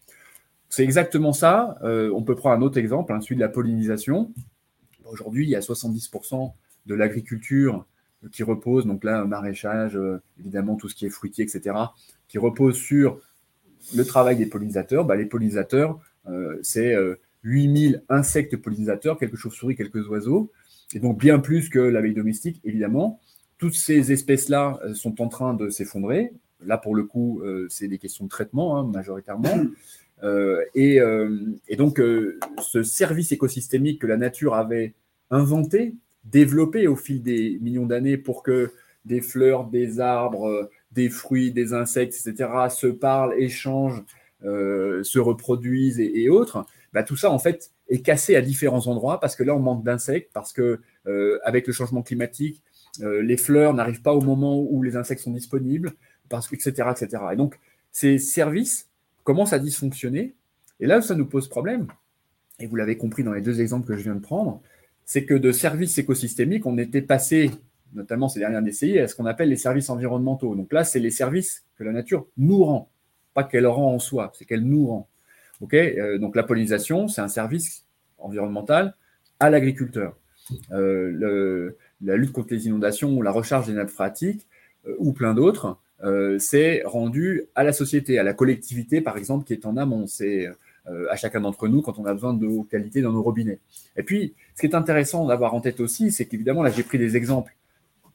[0.70, 1.78] C'est exactement ça.
[1.84, 4.32] Euh, on peut prendre un autre exemple, hein, celui de la pollinisation.
[5.06, 6.54] Aujourd'hui, il y a 70%
[6.86, 7.86] de l'agriculture
[8.32, 11.76] qui repose, donc là, maraîchage, euh, évidemment, tout ce qui est fruitier, etc.,
[12.28, 13.20] qui repose sur
[13.96, 15.06] le travail des pollinisateurs.
[15.06, 16.96] Bah, les pollinisateurs, euh, c'est
[17.46, 20.52] 8000 insectes pollinisateurs, quelques chauves-souris, quelques oiseaux,
[20.94, 23.22] et donc bien plus que l'abeille domestique, évidemment.
[23.58, 26.34] Toutes ces espèces-là euh, sont en train de s'effondrer.
[26.66, 29.66] Là, pour le coup, euh, c'est des questions de traitement, hein, majoritairement.
[30.24, 30.98] Euh, et,
[31.78, 32.02] donc,
[32.62, 34.94] ce service écosystémique que la nature avait
[35.30, 38.72] inventé, développé au fil des millions d'années pour que
[39.04, 44.04] des fleurs, des arbres, des fruits, des insectes, etc., se parlent, échangent,
[44.42, 49.36] se reproduisent et autres, bah, tout ça en fait est cassé à différents endroits parce
[49.36, 52.64] que là on manque d'insectes, parce que euh, avec le changement climatique,
[53.02, 55.92] euh, les fleurs n'arrivent pas au moment où les insectes sont disponibles,
[56.30, 57.22] parce que, etc., etc.
[57.34, 57.60] Et donc
[57.92, 58.90] ces services
[59.26, 60.36] commencent à dysfonctionner.
[60.80, 61.88] Et là ça nous pose problème,
[62.60, 64.62] et vous l'avez compris dans les deux exemples que je viens de prendre,
[65.04, 67.52] c'est que de services écosystémiques, on était passé,
[67.94, 70.56] notamment ces dernières décennies, à ce qu'on appelle les services environnementaux.
[70.56, 72.90] Donc là, c'est les services que la nature nous rend,
[73.34, 75.10] pas qu'elle rend en soi, c'est qu'elle nous rend.
[75.62, 77.86] Euh, donc la pollinisation, c'est un service
[78.18, 78.96] environnemental
[79.40, 80.16] à l'agriculteur.
[80.72, 84.46] Euh, la lutte contre les inondations ou la recharge des nappes phréatiques
[84.88, 85.78] euh, ou plein d'autres,
[86.38, 90.06] c'est rendu à la société, à la collectivité par exemple qui est en amont.
[90.06, 90.48] C'est
[91.10, 93.58] à chacun d'entre nous quand on a besoin de qualité dans nos robinets.
[93.98, 97.00] Et puis, ce qui est intéressant d'avoir en tête aussi, c'est qu'évidemment, là, j'ai pris
[97.00, 97.56] des exemples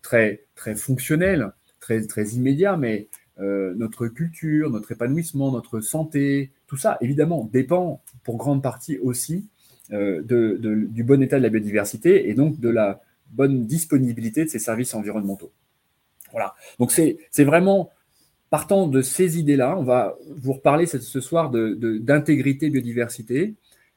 [0.02, 1.50] très, très fonctionnels,
[1.80, 3.08] très, très immédiats, mais
[3.40, 9.48] notre culture, notre épanouissement, notre santé, tout ça, évidemment, dépend pour grande partie aussi
[9.92, 13.00] euh, du bon état de la biodiversité et donc de la
[13.32, 15.50] bonne disponibilité de ces services environnementaux.
[16.30, 16.54] Voilà.
[16.78, 17.90] Donc, c'est vraiment
[18.50, 23.54] partant de ces idées-là, on va vous reparler ce soir d'intégrité biodiversité.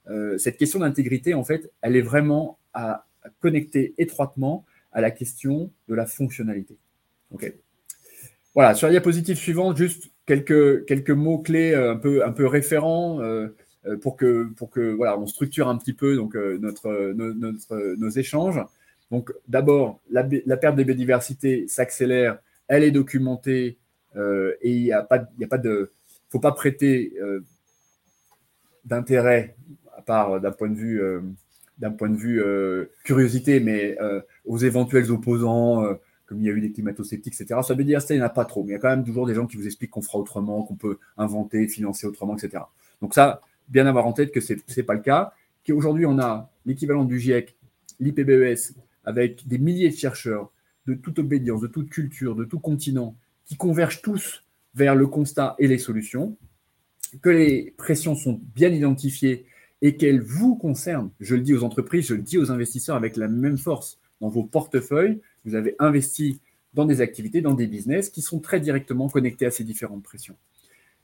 [0.09, 3.05] Euh, cette question d'intégrité, en fait, elle est vraiment à,
[3.39, 6.77] connecter étroitement à la question de la fonctionnalité.
[7.31, 7.53] Ok.
[8.55, 13.19] Voilà, sur la diapositive suivante, juste quelques, quelques mots-clés euh, un peu, un peu référents
[13.21, 13.47] euh,
[13.87, 18.09] euh, pour que, pour que voilà, on structure un petit peu donc, notre, notre, nos
[18.09, 18.63] échanges.
[19.11, 23.77] Donc, d'abord, la, perte de biodiversité s'accélère, elle est documentée
[24.15, 25.03] et il n'y a a
[25.47, 25.91] pas de.
[26.29, 27.13] faut pas prêter
[28.85, 29.55] d'intérêt,
[29.97, 31.01] à part d'un point de vue,
[31.77, 32.41] d'un point de vue
[33.03, 33.97] curiosité, mais
[34.45, 35.85] aux éventuels opposants
[36.25, 37.59] comme il y a eu des climato-sceptiques, etc.
[37.63, 39.03] Ça veut dire il n'y en a pas trop, mais il y a quand même
[39.03, 42.63] toujours des gens qui vous expliquent qu'on fera autrement, qu'on peut inventer, financer autrement, etc.
[43.01, 45.33] Donc ça, bien avoir en tête que ce n'est pas le cas,
[45.65, 47.55] qu'aujourd'hui on a l'équivalent du GIEC,
[47.99, 48.73] l'IPBES,
[49.05, 50.51] avec des milliers de chercheurs
[50.87, 54.43] de toute obédience, de toute culture, de tout continent, qui convergent tous
[54.75, 56.37] vers le constat et les solutions,
[57.21, 59.45] que les pressions sont bien identifiées
[59.81, 61.11] et qu'elles vous concernent.
[61.19, 64.29] Je le dis aux entreprises, je le dis aux investisseurs avec la même force dans
[64.29, 66.39] vos portefeuilles, vous avez investi
[66.73, 70.35] dans des activités, dans des business qui sont très directement connectés à ces différentes pressions.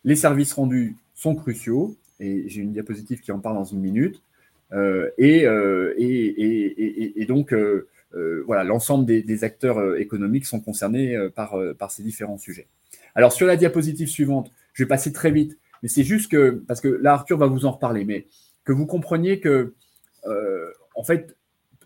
[0.04, 4.22] Les services rendus sont cruciaux, et j'ai une diapositive qui en parle dans une minute.
[4.72, 7.88] Euh, euh, et, donc, euh,
[8.46, 12.68] voilà, l'ensemble des, acteurs économiques sont concernés par, par ces différents sujets.
[13.16, 16.82] Alors, sur la diapositive suivante, je vais passer très vite, mais c'est juste que, parce
[16.82, 18.28] que là, Arthur va vous en reparler, mais
[18.66, 19.74] que vous compreniez que,
[20.96, 21.36] en fait,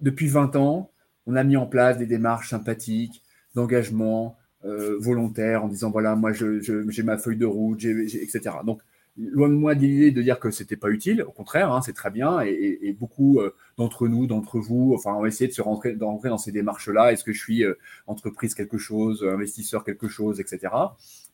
[0.02, 0.92] depuis 20 ans,
[1.26, 3.22] on a mis en place des démarches sympathiques,
[3.56, 8.42] d'engagement euh, volontaire, en disant voilà, moi j'ai ma feuille de route, etc.
[8.66, 8.82] Donc,
[9.18, 12.10] loin de moi l'idée de dire que c'était pas utile, au contraire, hein, c'est très
[12.10, 16.38] bien, et, beaucoup euh, d'entre nous, d'entre vous, enfin, on essayer de se rentrer, dans
[16.38, 17.12] ces démarches-là.
[17.12, 20.74] Est-ce que je suis euh, entreprise quelque chose, investisseur quelque chose, etc.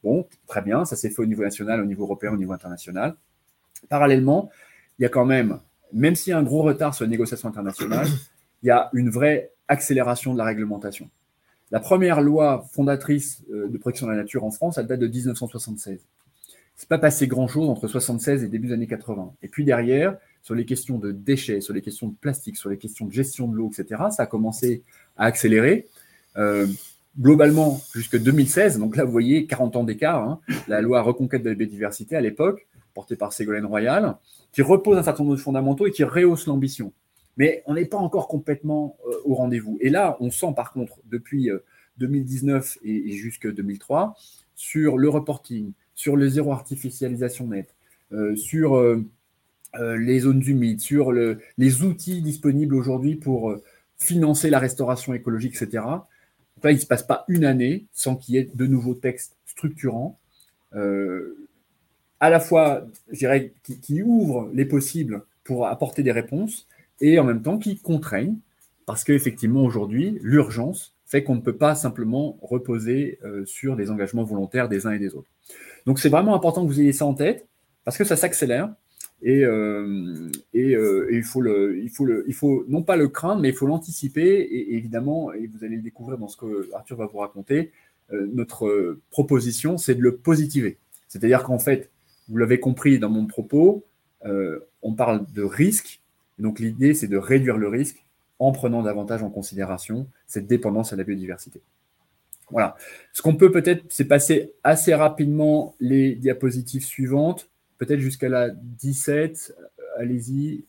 [0.03, 3.15] Bon, très bien, ça s'est fait au niveau national, au niveau européen, au niveau international.
[3.89, 4.49] Parallèlement,
[4.97, 5.59] il y a quand même,
[5.93, 8.07] même s'il y a un gros retard sur les négociations internationales,
[8.63, 11.09] il y a une vraie accélération de la réglementation.
[11.71, 15.07] La première loi fondatrice euh, de protection de la nature en France, elle date de
[15.07, 15.99] 1976.
[16.75, 19.33] C'est pas passé grand-chose entre 76 et début des années 80.
[19.43, 22.77] Et puis derrière, sur les questions de déchets, sur les questions de plastique, sur les
[22.77, 24.83] questions de gestion de l'eau, etc., ça a commencé
[25.17, 25.87] à accélérer.
[26.37, 26.65] Euh,
[27.19, 31.49] globalement, jusque 2016, donc là, vous voyez, 40 ans d'écart, hein, la loi Reconquête de
[31.49, 34.15] la biodiversité à l'époque, portée par Ségolène Royal,
[34.53, 36.93] qui repose un certain nombre de fondamentaux et qui rehausse l'ambition
[37.37, 39.77] mais on n'est pas encore complètement euh, au rendez-vous.
[39.81, 41.49] Et là, on sent par contre, depuis
[41.97, 44.15] 2019 euh, et, jusque 2003,
[44.55, 47.73] sur le reporting, sur le zéro artificialisation net,
[48.11, 48.81] euh, sur
[49.77, 53.55] les zones humides, sur les outils disponibles aujourd'hui pour
[53.97, 55.83] financer la restauration écologique, etc.
[56.63, 60.17] il ne se passe pas une année sans qu'il y ait de nouveaux textes structurants,
[60.71, 66.67] à la fois, je dirais, qui, qui ouvrent les possibles pour apporter des réponses,
[67.01, 68.37] et en même temps qui contraignent,
[68.85, 74.23] parce qu'effectivement aujourd'hui, l'urgence fait qu'on ne peut pas simplement reposer euh, sur des engagements
[74.23, 75.29] volontaires des uns et des autres.
[75.85, 77.47] Donc c'est vraiment important que vous ayez ça en tête,
[77.83, 78.73] parce que ça s'accélère,
[79.21, 84.75] et, euh, euh, et, il, faut non pas le craindre, mais il faut l'anticiper, et,
[84.75, 87.71] évidemment, et vous allez le découvrir dans ce que Arthur va vous raconter,
[88.11, 90.77] notre proposition, c'est de le positiver.
[91.07, 91.91] C'est-à-dire qu'en fait,
[92.27, 93.83] vous l'avez compris dans mon propos,
[94.81, 96.01] on parle de risque,
[96.39, 98.03] donc l'idée, c'est de réduire le risque
[98.39, 101.61] en prenant davantage en considération cette dépendance à la biodiversité.
[102.51, 102.75] Voilà.
[103.13, 109.55] Ce qu'on peut peut-être, c'est passer assez rapidement les diapositives suivantes, peut-être jusqu'à la 17.
[109.97, 110.65] Allez-y.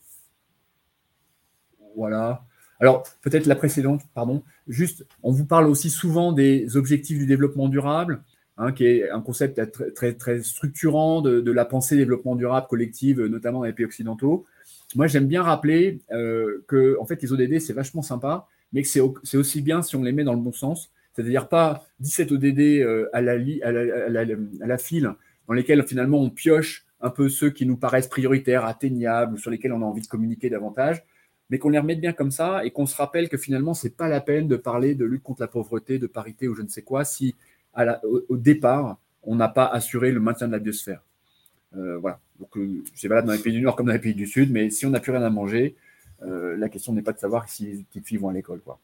[1.97, 2.45] Voilà.
[2.81, 4.43] Alors, peut-être la précédente, pardon.
[4.67, 8.23] Juste, on vous parle aussi souvent des objectifs du développement durable,
[8.57, 9.61] hein, qui est un concept
[9.95, 14.47] très, structurant de, de, la pensée développement durable collective, notamment dans les pays occidentaux
[14.97, 18.89] moi, j'aime bien rappeler euh, que en fait, les ODD, c'est vachement sympa, mais que
[18.89, 20.93] c'est aussi bien si on les met dans le bon sens.
[21.13, 25.13] C'est-à-dire pas 17 ODD euh, à, la, file,
[25.49, 29.73] dans lesquels finalement on pioche un peu ceux qui nous paraissent prioritaires, atteignables, sur lesquels
[29.73, 31.05] on a envie de communiquer davantage,
[31.49, 34.09] mais qu'on les remette bien comme ça et qu'on se rappelle que finalement, c'est pas
[34.09, 36.83] la peine de parler de lutte contre la pauvreté, de parité ou je ne sais
[36.83, 37.35] quoi, si
[37.77, 41.03] au, au départ, on n'a pas assuré le maintien de la biosphère.
[41.77, 42.21] Euh, voilà.
[42.39, 44.51] Donc, euh, c'est valable dans les pays du Nord comme dans les pays du Sud,
[44.51, 45.77] mais si on n'a plus rien à manger,
[46.23, 48.61] euh, la question n'est pas de savoir si les petites filles vont à l'école.
[48.61, 48.79] Quoi.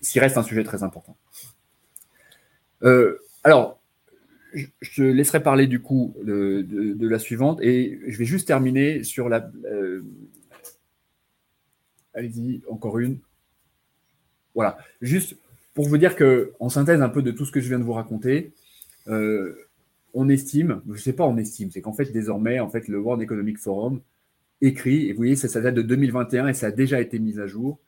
[0.00, 1.16] Ce reste un sujet très important.
[3.44, 3.80] alors,
[4.52, 9.28] je te laisserai parler du coup de, la suivante et je vais juste terminer sur
[9.28, 9.50] la.
[12.14, 13.18] Allez-y, encore une.
[14.54, 15.36] Voilà, juste
[15.74, 17.84] pour vous dire que, en synthèse un peu de tout ce que je viens de
[17.84, 18.52] vous raconter,
[20.18, 22.98] on estime, je ne sais pas on estime, c'est qu'en fait désormais, en fait, le
[22.98, 24.00] World Economic Forum
[24.60, 27.46] écrit, et vous voyez, ça, date de 2021 et ça a déjà été mis à
[27.46, 27.78] jour,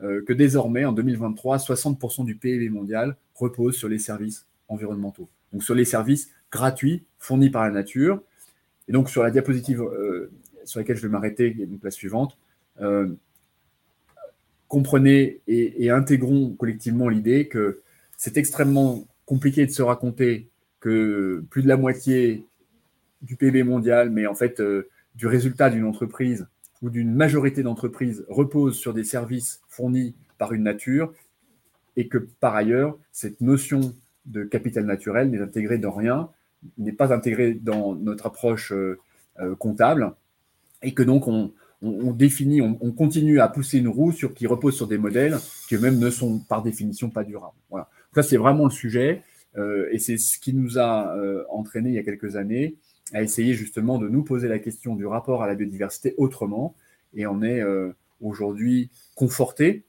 [0.00, 5.64] euh, que désormais, en 2023, 60% du PIB mondial repose sur les services environnementaux, donc
[5.64, 8.22] sur les services gratuits fournis par la nature.
[8.86, 10.30] Et donc sur la diapositive euh,
[10.64, 12.38] sur laquelle je vais m'arrêter, donc la suivante,
[12.80, 13.08] euh,
[14.68, 17.80] comprenez et intégrons collectivement l'idée que
[18.16, 20.49] c'est extrêmement compliqué de se raconter
[20.80, 22.44] que plus de la moitié
[23.22, 26.46] du PIB mondial, mais en fait euh, du résultat d'une entreprise
[26.82, 31.12] ou d'une majorité d'entreprises repose sur des services fournis par une nature
[31.96, 33.94] et que par ailleurs, cette notion
[34.26, 36.30] de capital naturel n'est intégrée dans rien,
[36.78, 38.98] n'est pas intégrée dans notre approche euh,
[39.40, 40.14] euh, comptable
[40.82, 44.86] et que donc on, définit, on, continue à pousser une roue sur, qui repose sur
[44.86, 45.38] des modèles
[45.68, 47.56] qui eux-mêmes ne sont par définition pas durables.
[47.70, 47.88] Voilà.
[48.14, 49.22] ça, c'est vraiment le sujet.
[49.56, 52.76] Euh, et c'est ce qui nous a euh, entraîné il y a quelques années
[53.12, 56.74] à essayer justement de nous poser la question du rapport à la biodiversité autrement.
[57.14, 59.82] Et on est euh, aujourd'hui conforté,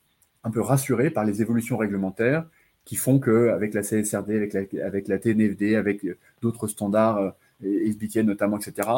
[0.44, 2.46] un peu rassuré par les évolutions réglementaires
[2.84, 4.32] qui font qu'avec la CSRD,
[4.82, 6.04] avec la, TNFD, avec
[6.42, 8.90] d'autres standards, SBTN notamment, etc.,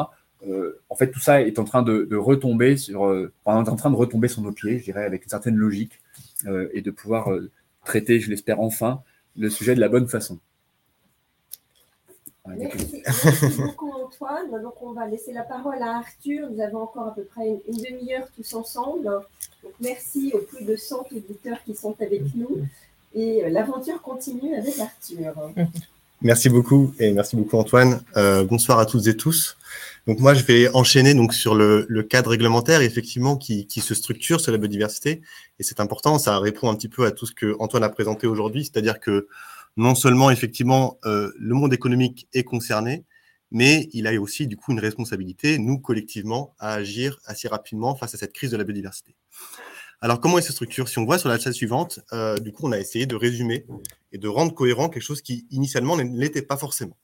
[0.88, 3.02] en fait, tout ça est en train de, retomber sur,
[3.44, 6.00] en train de retomber sur nos pieds, je dirais, avec une certaine logique.
[6.46, 7.28] et de pouvoir
[7.84, 9.02] traiter, je l'espère enfin,
[9.36, 10.38] le sujet de la bonne façon.
[12.46, 13.02] Merci,
[13.58, 14.50] beaucoup Antoine.
[14.62, 16.50] Donc on va laisser la parole à Arthur.
[16.50, 19.04] Nous avons encore à peu près une, demi-heure tous ensemble.
[19.04, 22.60] Donc, merci aux plus de 100 auditeurs qui sont avec nous.
[23.14, 25.34] Et euh, l'aventure continue avec Arthur.
[26.20, 28.02] Merci beaucoup et merci beaucoup Antoine.
[28.16, 29.56] Euh, bonsoir à toutes et tous.
[30.06, 34.40] Donc moi je vais enchaîner donc sur le, cadre réglementaire effectivement qui, qui, se structure
[34.40, 35.22] sur la biodiversité
[35.58, 36.18] et c'est important.
[36.18, 39.28] Ça répond un petit peu à tout ce que Antoine a présenté aujourd'hui, c'est-à-dire que
[39.76, 43.04] non seulement effectivement euh, le monde économique est concerné,
[43.50, 48.14] mais il a aussi du coup une responsabilité, nous collectivement, à agir assez rapidement face
[48.14, 49.16] à cette crise de la biodiversité.
[50.00, 50.88] Alors comment est se structure?
[50.88, 53.66] Si on voit sur la slide suivante, euh, du coup on a essayé de résumer
[54.12, 56.98] et de rendre cohérent quelque chose qui initialement ne l'était pas forcément.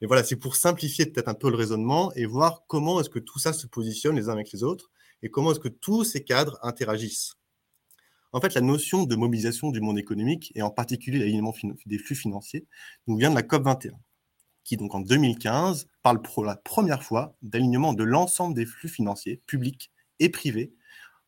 [0.00, 3.18] Mais voilà, c'est pour simplifier peut-être un peu le raisonnement et voir comment est-ce que
[3.18, 4.90] tout ça se positionne les uns avec les autres
[5.22, 7.36] et comment est-ce que tous ces cadres interagissent.
[8.34, 11.54] En fait, la notion de mobilisation du monde économique, et en particulier l'alignement
[11.86, 12.66] des flux financiers,
[13.06, 13.92] nous vient de la COP21,
[14.64, 19.40] qui donc en 2015 parle pour la première fois d'alignement de l'ensemble des flux financiers,
[19.46, 20.74] publics et privés,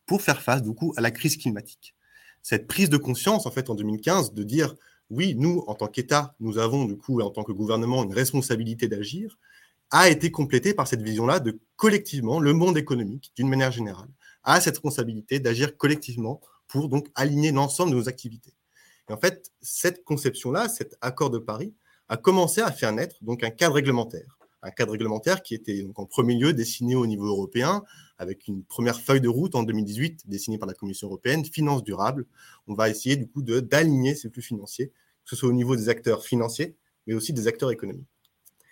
[0.05, 1.95] pour faire face du à la crise climatique.
[2.43, 4.75] Cette prise de conscience, en fait, en 2015, de dire
[5.09, 8.89] oui, nous, en tant qu'État, nous avons du coup, en tant que gouvernement, une responsabilité
[8.89, 9.39] d'agir,
[9.91, 14.09] a été complétée par cette vision-là de collectivement, le monde économique, d'une manière générale,
[14.43, 18.53] a cette responsabilité d'agir collectivement pour donc aligner l'ensemble de nos activités.
[19.09, 21.73] Et en fait, cette conception-là, cet accord de Paris,
[22.09, 24.37] a commencé à faire naître donc un cadre réglementaire.
[24.63, 27.83] Un cadre réglementaire qui était donc en premier lieu dessiné au niveau européen,
[28.17, 32.25] avec une première feuille de route en 2018 dessinée par la Commission européenne, Finances durables.
[32.67, 35.89] On va essayer du coup d'aligner ces flux financiers, que ce soit au niveau des
[35.89, 36.75] acteurs financiers,
[37.05, 38.07] mais aussi des acteurs économiques.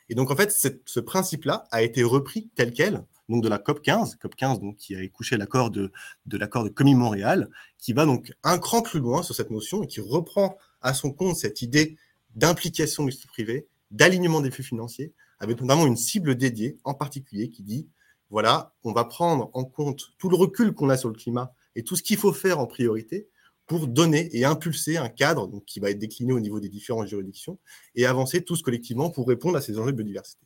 [0.09, 3.81] Et donc en fait, ce principe-là a été repris tel quel donc de la COP
[3.81, 5.91] 15, COP 15 donc, qui a écouché l'accord de,
[6.31, 10.01] l'accord de Commis-Montréal, qui va donc un cran plus loin sur cette notion et qui
[10.01, 11.97] reprend à son compte cette idée
[12.35, 17.49] d'implication du secteur privé, d'alignement des flux financiers, avec notamment une cible dédiée en particulier
[17.49, 17.87] qui dit,
[18.29, 21.83] voilà, on va prendre en compte tout le recul qu'on a sur le climat et
[21.83, 23.27] tout ce qu'il faut faire en priorité
[23.67, 27.57] pour donner et impulser un cadre qui va être décliné au niveau des différentes juridictions
[27.95, 30.44] et avancer tous collectivement pour répondre à ces enjeux de biodiversité.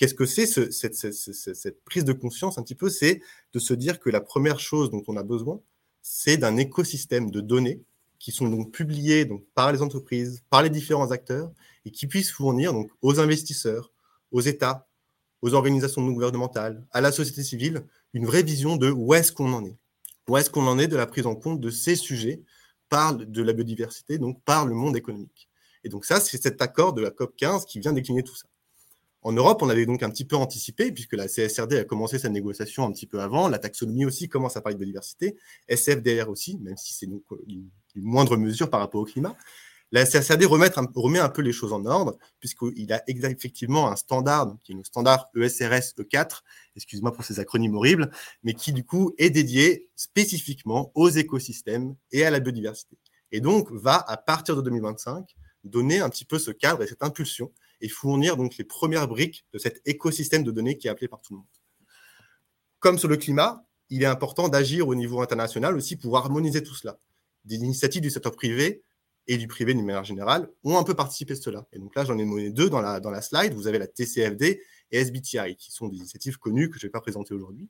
[0.00, 3.20] Qu'est-ce que c'est cette, prise de conscience un petit peu C'est
[3.52, 5.60] de se dire que la première chose dont on a besoin,
[6.00, 7.82] c'est d'un écosystème de données
[8.18, 11.52] qui sont donc publiées par les entreprises, par les différents acteurs,
[11.84, 13.92] et qui puissent fournir aux investisseurs,
[14.32, 14.88] aux États,
[15.42, 17.84] aux organisations non gouvernementales, à la société civile,
[18.14, 19.76] une vraie vision de où est-ce qu'on en est.
[20.30, 22.40] Où est-ce qu'on en est de la prise en compte de ces sujets
[22.88, 25.50] par de la biodiversité, donc par le monde économique.
[25.84, 28.49] Et donc ça, c'est cet accord de la COP 15 qui vient décliner tout ça.
[29.22, 32.30] En Europe, on avait donc un petit peu anticipé, puisque la CSRD a commencé sa
[32.30, 35.36] négociation un petit peu avant, la taxonomie aussi commence à parler de biodiversité,
[35.68, 39.36] SFDR aussi, même si c'est une, une, moindre mesure par rapport au climat.
[39.92, 43.96] La CSRD remet un, remet un peu les choses en ordre, puisqu'il a effectivement un
[43.96, 46.42] standard, qui est le standard ESRS E4,
[46.76, 48.10] excuse-moi pour ces acronymes horribles,
[48.42, 52.96] mais qui du coup est dédié spécifiquement aux écosystèmes et à la biodiversité.
[53.32, 55.26] Et donc va, à partir de 2025,
[55.64, 59.44] donner un petit peu ce cadre et cette impulsion et fournir donc les premières briques
[59.52, 61.46] de cet écosystème de données qui est appelé par tout le monde.
[62.78, 66.74] Comme sur le climat, il est important d'agir au niveau international aussi pour harmoniser tout
[66.74, 66.98] cela.
[67.44, 68.82] Des initiatives du secteur privé
[69.26, 71.66] et du privé d'une manière générale ont un peu participé à cela.
[71.72, 73.54] Et donc là, j'en ai donné deux dans la, dans la slide.
[73.54, 76.92] Vous avez la TCFD et SBTI, qui sont des initiatives connues que je ne vais
[76.92, 77.68] pas présenter aujourd'hui.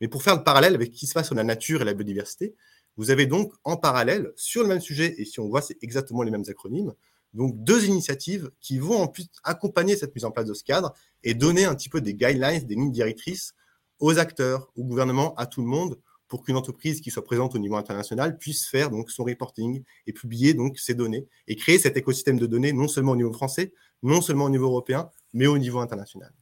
[0.00, 1.94] Mais pour faire le parallèle avec ce qui se passe sur la nature et la
[1.94, 2.54] biodiversité,
[2.96, 6.22] vous avez donc en parallèle, sur le même sujet, et si on voit, c'est exactement
[6.22, 6.92] les mêmes acronymes,
[7.32, 10.92] donc, deux initiatives qui vont en plus accompagner cette mise en place de ce cadre
[11.22, 13.54] et donner un petit peu des guidelines, des lignes directrices
[14.00, 17.58] aux acteurs, au gouvernement, à tout le monde, pour qu'une entreprise qui soit présente au
[17.58, 21.96] niveau international puisse faire donc son reporting et publier donc ses données et créer cet
[21.96, 25.58] écosystème de données non seulement au niveau français, non seulement au niveau européen, mais au
[25.58, 26.32] niveau international.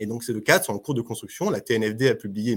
[0.00, 1.50] Et donc, c'est le cadre, c'est en cours de construction.
[1.50, 2.56] La TNFD a publié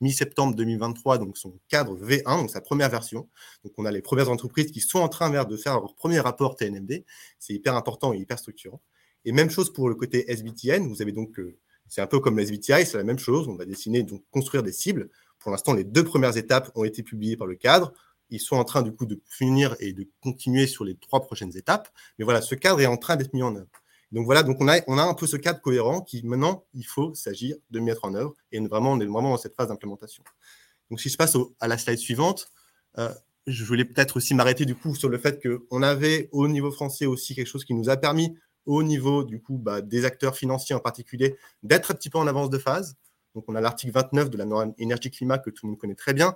[0.00, 3.28] mi-septembre 2023 donc son cadre V1, donc sa première version.
[3.64, 6.56] Donc, on a les premières entreprises qui sont en train de faire leur premier rapport
[6.56, 7.04] TNFD.
[7.38, 8.80] C'est hyper important et hyper structurant.
[9.24, 10.86] Et même chose pour le côté SBTN.
[10.88, 11.56] Vous avez donc, euh,
[11.88, 13.48] c'est un peu comme SBTI, c'est la même chose.
[13.48, 15.08] On va dessiner, donc construire des cibles.
[15.38, 17.92] Pour l'instant, les deux premières étapes ont été publiées par le cadre.
[18.30, 21.56] Ils sont en train du coup de finir et de continuer sur les trois prochaines
[21.56, 21.88] étapes.
[22.18, 23.68] Mais voilà, ce cadre est en train d'être mis en œuvre.
[24.12, 26.86] Donc voilà, donc on a, on a un peu ce cadre cohérent qui maintenant, il
[26.86, 30.22] faut s'agir de mettre en œuvre et vraiment, on est vraiment dans cette phase d'implémentation.
[30.90, 32.50] Donc si je passe à la slide suivante,
[32.98, 33.12] euh,
[33.46, 37.06] je voulais peut-être aussi m'arrêter du coup sur le fait qu'on avait au niveau français
[37.06, 40.74] aussi quelque chose qui nous a permis au niveau du coup bah, des acteurs financiers
[40.74, 42.96] en particulier d'être un petit peu en avance de phase.
[43.34, 46.14] Donc on a l'article 29 de la norme énergie-climat que tout le monde connaît très
[46.14, 46.34] bien,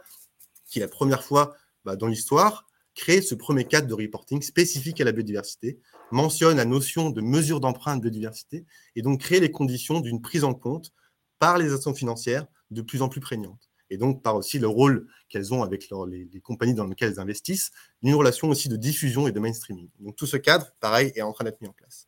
[0.67, 1.55] qui est la première fois
[1.85, 2.67] bah, dans l'histoire
[3.01, 5.79] crée ce premier cadre de reporting spécifique à la biodiversité,
[6.11, 10.53] mentionne la notion de mesure d'empreinte biodiversité et donc crée les conditions d'une prise en
[10.53, 10.93] compte
[11.39, 13.71] par les actions financières de plus en plus prégnantes.
[13.89, 17.71] Et donc par aussi le rôle qu'elles ont avec les, compagnies dans lesquelles elles investissent,
[18.03, 19.89] une relation aussi de diffusion et de mainstreaming.
[20.01, 22.07] Donc tout ce cadre, pareil, est en train d'être mis en place.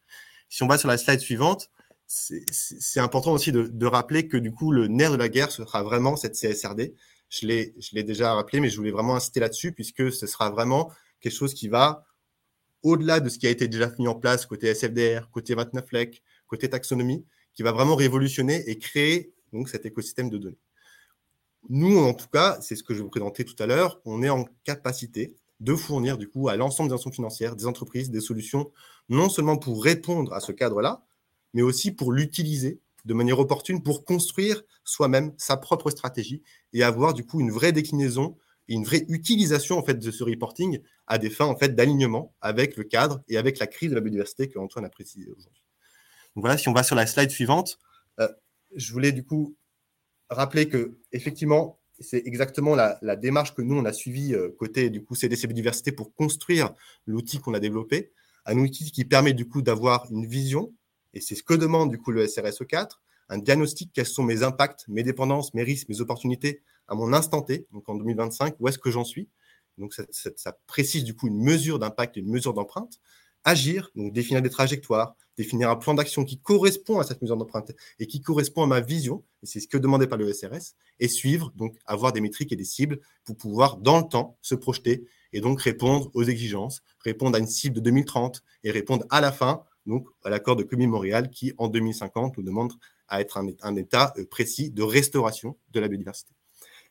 [0.51, 1.71] Si on va sur la slide suivante,
[2.07, 6.17] c'est important aussi de, rappeler que du coup, le nerf de la guerre sera vraiment
[6.17, 6.95] cette CSRD.
[7.33, 11.35] Je l'ai déjà rappelé, mais je voulais vraiment insister là-dessus, puisque ce sera vraiment quelque
[11.35, 12.05] chose qui va
[12.83, 16.23] au-delà de ce qui a été déjà mis en place côté SFDR, côté 29 LEC,
[16.47, 17.25] côté taxonomie,
[17.55, 20.59] qui va vraiment révolutionner et créer donc cet écosystème de données.
[21.71, 24.29] Nous, en tout cas, c'est ce que je vous présenter tout à l'heure, on est
[24.29, 28.73] en capacité de fournir du coup à l'ensemble des institutions financières, des entreprises, des solutions,
[29.09, 31.03] non seulement pour répondre à ce cadre-là,
[31.55, 36.43] mais aussi pour l'utiliser de manière opportune pour construire soi-même sa propre stratégie
[36.73, 38.37] et avoir du coup une vraie déclinaison
[38.69, 42.35] et une vraie utilisation en fait de ce reporting à des fins en fait d'alignement
[42.41, 45.63] avec le cadre et avec la crise de la biodiversité que Antoine a précisé aujourd'hui.
[46.35, 47.79] Donc voilà, si on va sur la slide suivante,
[48.21, 48.29] euh,
[48.75, 49.57] je voulais du coup
[50.31, 55.05] rappeler que effectivement c'est exactement la, démarche que nous on a suivie euh, côté du
[55.05, 56.75] coup CDC Biodiversité pour construire
[57.07, 58.13] l'outil qu'on a développé,
[58.45, 60.73] un outil qui permet du coup d'avoir une vision
[61.15, 64.43] et c'est ce que demande du coup le SRSE 4, un diagnostic, quels sont mes
[64.43, 68.69] impacts, mes dépendances, mes risques, mes opportunités à mon instant T, donc en 2025, où
[68.69, 69.29] est-ce que j'en suis.
[69.79, 73.01] Donc ça, précise du coup une mesure d'impact une mesure d'empreinte.
[73.45, 77.73] Agir, donc définir des trajectoires, définir un plan d'action qui correspond à cette mesure d'empreinte
[77.99, 81.09] et qui correspond à ma vision, et c'est ce que demandé par le SRS, et
[81.09, 85.05] suivre, donc avoir des métriques et des cibles pour pouvoir dans le temps se projeter
[85.33, 89.33] et donc répondre aux exigences, répondre à une cible de 2030 et répondre à la
[89.33, 92.73] fin donc à l'accord de Commis-Montréal qui, en 2050, nous demande
[93.09, 96.33] à être un, état euh, précis de restauration de la biodiversité.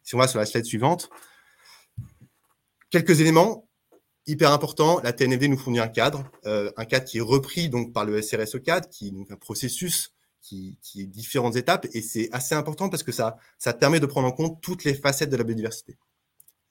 [0.04, 1.10] Si on va sur la slide suivante,
[2.90, 3.68] quelques éléments
[4.28, 5.02] hyper importants.
[5.04, 8.22] La TNFD nous fournit un cadre, euh, un cadre qui est repris donc par le
[8.22, 12.90] SRSE 4, qui est un processus qui, qui est différentes étapes, et c'est assez important
[12.90, 15.98] parce que ça, ça permet de prendre en compte toutes les facettes de la biodiversité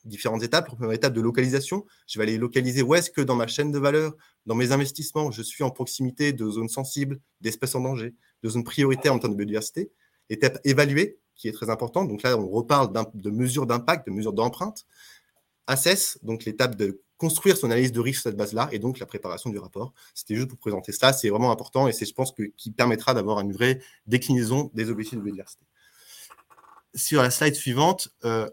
[0.05, 0.66] différentes étapes.
[0.66, 3.78] Première étape de localisation, je vais aller localiser où est-ce que dans ma chaîne de
[3.78, 4.14] valeur,
[4.46, 8.64] dans mes investissements, je suis en proximité de zones sensibles, d'espèces en danger, de zones
[8.64, 9.90] prioritaires en termes de biodiversité.
[10.28, 12.09] L'étape évaluer, qui est très importante.
[12.09, 14.84] Donc là, on reparle de mesures d'impact, de mesures d'empreinte.
[15.66, 19.07] Assess, donc l'étape de construire son analyse de risque sur cette base-là, et donc la
[19.07, 19.92] préparation du rapport.
[20.14, 21.12] C'était juste pour présenter ça.
[21.12, 24.88] C'est vraiment important et c'est, je pense, que, qui permettra d'avoir une vraie déclinaison des
[24.90, 25.64] objectifs de biodiversité.
[26.94, 28.48] Sur la slide suivante, euh,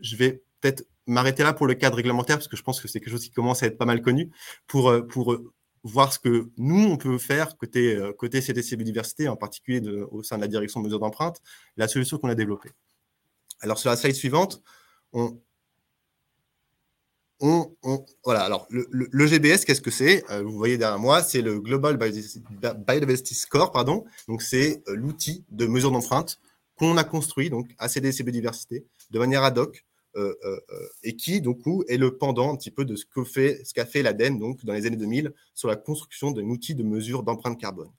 [0.00, 3.00] je vais peut-être m'arrêter là pour le cadre réglementaire, parce que je pense que c'est
[3.00, 4.30] quelque chose qui commence à être pas mal connu,
[4.66, 5.52] pour, euh, pour euh,
[5.82, 9.80] voir ce que nous, on peut faire côté, euh, côté CDC Biodiversité, en particulier
[10.10, 11.40] au sein de la direction de mesures d'empreinte,
[11.76, 12.70] la solution qu'on a développée.
[13.60, 14.62] Alors, sur la slide suivante,
[15.12, 15.40] on,
[17.40, 17.74] on,
[18.24, 20.24] voilà, alors le, le, GBS, qu'est-ce que c'est?
[20.42, 24.04] Vous voyez derrière moi, c'est le Global Biodiversity Score, pardon.
[24.28, 26.38] Donc, c'est l'outil de mesure d'empreinte
[26.76, 29.84] qu'on a construit donc à CDC Biodiversité de manière ad hoc
[31.02, 34.02] et qui, coup, est le pendant un petit peu de ce qu'a fait, qu'a fait
[34.02, 37.90] l'ADEME donc, dans les années 2000 sur la construction d'un outil de mesure d'empreinte carbone.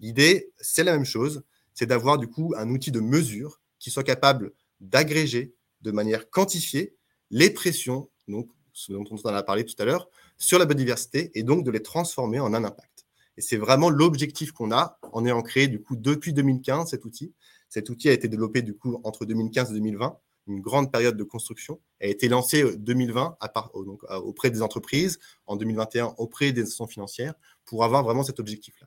[0.00, 4.02] L'idée, c'est la même chose, c'est d'avoir du coup un outil de mesure qui soit
[4.02, 6.96] capable d'agréger de manière quantifiée
[7.30, 11.30] les pressions, donc ce dont on en a parlé tout à l'heure, sur la biodiversité
[11.34, 13.06] et donc de les transformer en un impact.
[13.36, 17.32] Et c'est vraiment l'objectif qu'on a en ayant créé du coup depuis 2015 cet outil.
[17.68, 21.24] Cet outil a été développé du coup entre 2015 et 2020 une grande période de
[21.24, 21.80] construction.
[21.98, 26.52] Elle a été lancée 2020 euh, à part, donc, auprès des entreprises, en 2021 auprès
[26.52, 27.34] des institutions financières,
[27.64, 28.86] pour avoir vraiment cet objectif-là.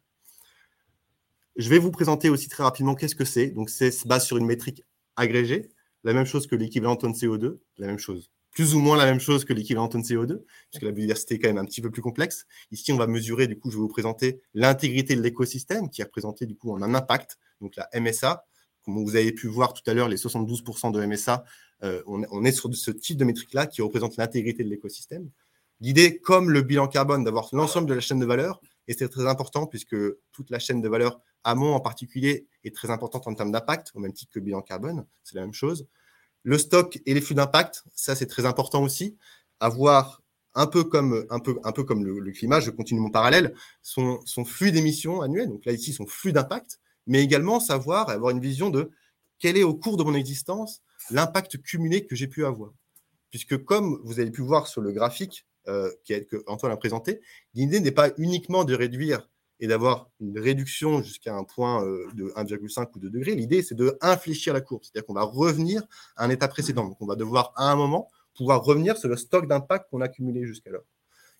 [1.56, 3.48] Je vais vous présenter aussi très rapidement qu'est-ce que c'est.
[3.48, 4.84] Donc, c'est se base sur une métrique
[5.16, 5.70] agrégée,
[6.04, 9.20] la même chose que l'équivalent tonne CO2, la même chose, plus ou moins la même
[9.20, 12.04] chose que l'équivalent tonne CO2, puisque la biodiversité est quand même un petit peu plus
[12.04, 12.46] complexe.
[12.72, 16.06] Ici, on va mesurer, du coup, je vais vous présenter l'intégrité de l'écosystème, qui est
[16.06, 18.46] représentée, du coup, en un impact, donc la MSA,
[18.88, 21.44] comme vous avez pu voir tout à l'heure, les 72% de MSA,
[21.84, 25.30] euh, on, est sur ce type de métrique-là qui représente l'intégrité de l'écosystème.
[25.82, 29.28] L'idée, comme le bilan carbone, d'avoir l'ensemble de la chaîne de valeur, et c'est très
[29.28, 29.98] important puisque
[30.32, 34.00] toute la chaîne de valeur amont en particulier est très importante en termes d'impact, au
[34.00, 35.86] même titre que le bilan carbone, c'est la même chose.
[36.44, 39.18] Le stock et les flux d'impact, ça c'est très important aussi.
[39.60, 40.22] Avoir
[40.56, 45.66] un peu comme, le, climat, je continue mon parallèle, son, son flux d'émissions annuelles, donc
[45.66, 48.92] là ici son flux d'impact, mais également savoir, avoir une vision de
[49.40, 52.72] quel est au cours de mon existence l'impact cumulé que j'ai pu avoir.
[53.30, 57.22] Puisque comme vous avez pu voir sur le graphique euh, que Antoine a présenté,
[57.54, 59.30] l'idée n'est pas uniquement de réduire
[59.60, 63.36] et d'avoir une réduction jusqu'à un point euh, de 1,5 ou 2 degrés.
[63.36, 65.84] L'idée, c'est de infléchir la courbe, c'est-à-dire qu'on va revenir
[66.16, 66.86] à un état précédent.
[66.86, 70.06] Donc, on va devoir à un moment pouvoir revenir sur le stock d'impact qu'on a
[70.06, 70.86] accumulé jusqu'alors.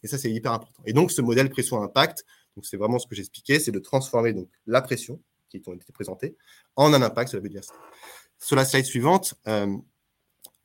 [0.04, 0.82] Et ça, c'est hyper important.
[0.86, 2.26] Et donc, ce modèle pression-impact,
[2.64, 5.20] c'est vraiment ce que j'expliquais, c'est de transformer donc la pression
[5.50, 6.38] qui ont été présentées
[6.76, 7.76] en un impact sur la biodiversité.
[8.40, 9.76] Sur la slide suivante, euh,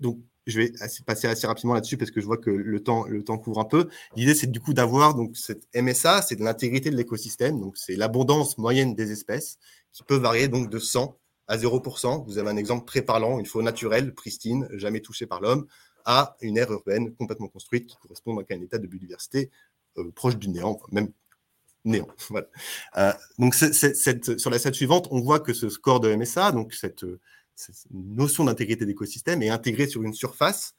[0.01, 0.73] donc je vais
[1.07, 3.65] passer assez rapidement là-dessus parce que je vois que le temps, le temps couvre un
[3.65, 3.89] peu.
[4.17, 8.59] L'idée, c'est du coup d'avoir cette MSA, c'est de l'intégrité de l'écosystème, donc c'est l'abondance
[8.59, 9.59] moyenne des espèces
[9.93, 11.17] qui peut varier donc de 100
[11.47, 12.25] à 0%.
[12.25, 15.67] Vous avez un exemple très parlant, une faune naturelle, pristine, jamais touchée par l'homme,
[16.05, 19.51] à une aire urbaine complètement construite qui correspond à un état de biodiversité
[19.99, 21.13] euh, proche du néant, même
[21.85, 22.09] néant.
[22.99, 27.05] Euh, donc, sur la slide suivante, on voit que ce score de MSA, donc cette,
[27.91, 30.75] notion d'intégrité d'écosystème, est intégrée sur une surface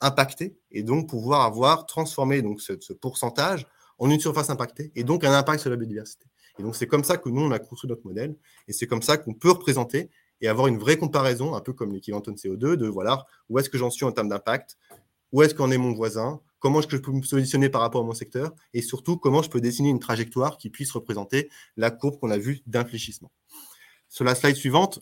[0.00, 3.66] impactée, et donc pouvoir avoir transformé donc ce, ce pourcentage
[3.98, 6.26] en une surface impactée, et donc un impact sur la biodiversité.
[6.58, 8.36] Et donc, c'est comme ça que nous, on construit notre modèle,
[8.68, 11.92] et c'est comme ça qu'on peut représenter et avoir une vraie comparaison, un peu comme
[11.92, 14.76] l'équivalent tonne CO2, de voilà, où est-ce que j'en suis en termes d'impact,
[15.30, 18.14] où est-ce qu'en est mon voisin, comment je peux me positionner par rapport à mon
[18.14, 22.30] secteur, et surtout comment je peux dessiner une trajectoire qui puisse représenter la courbe qu'on
[22.30, 23.32] a vue d'infléchissement.
[24.08, 25.00] Sur la slide suivante,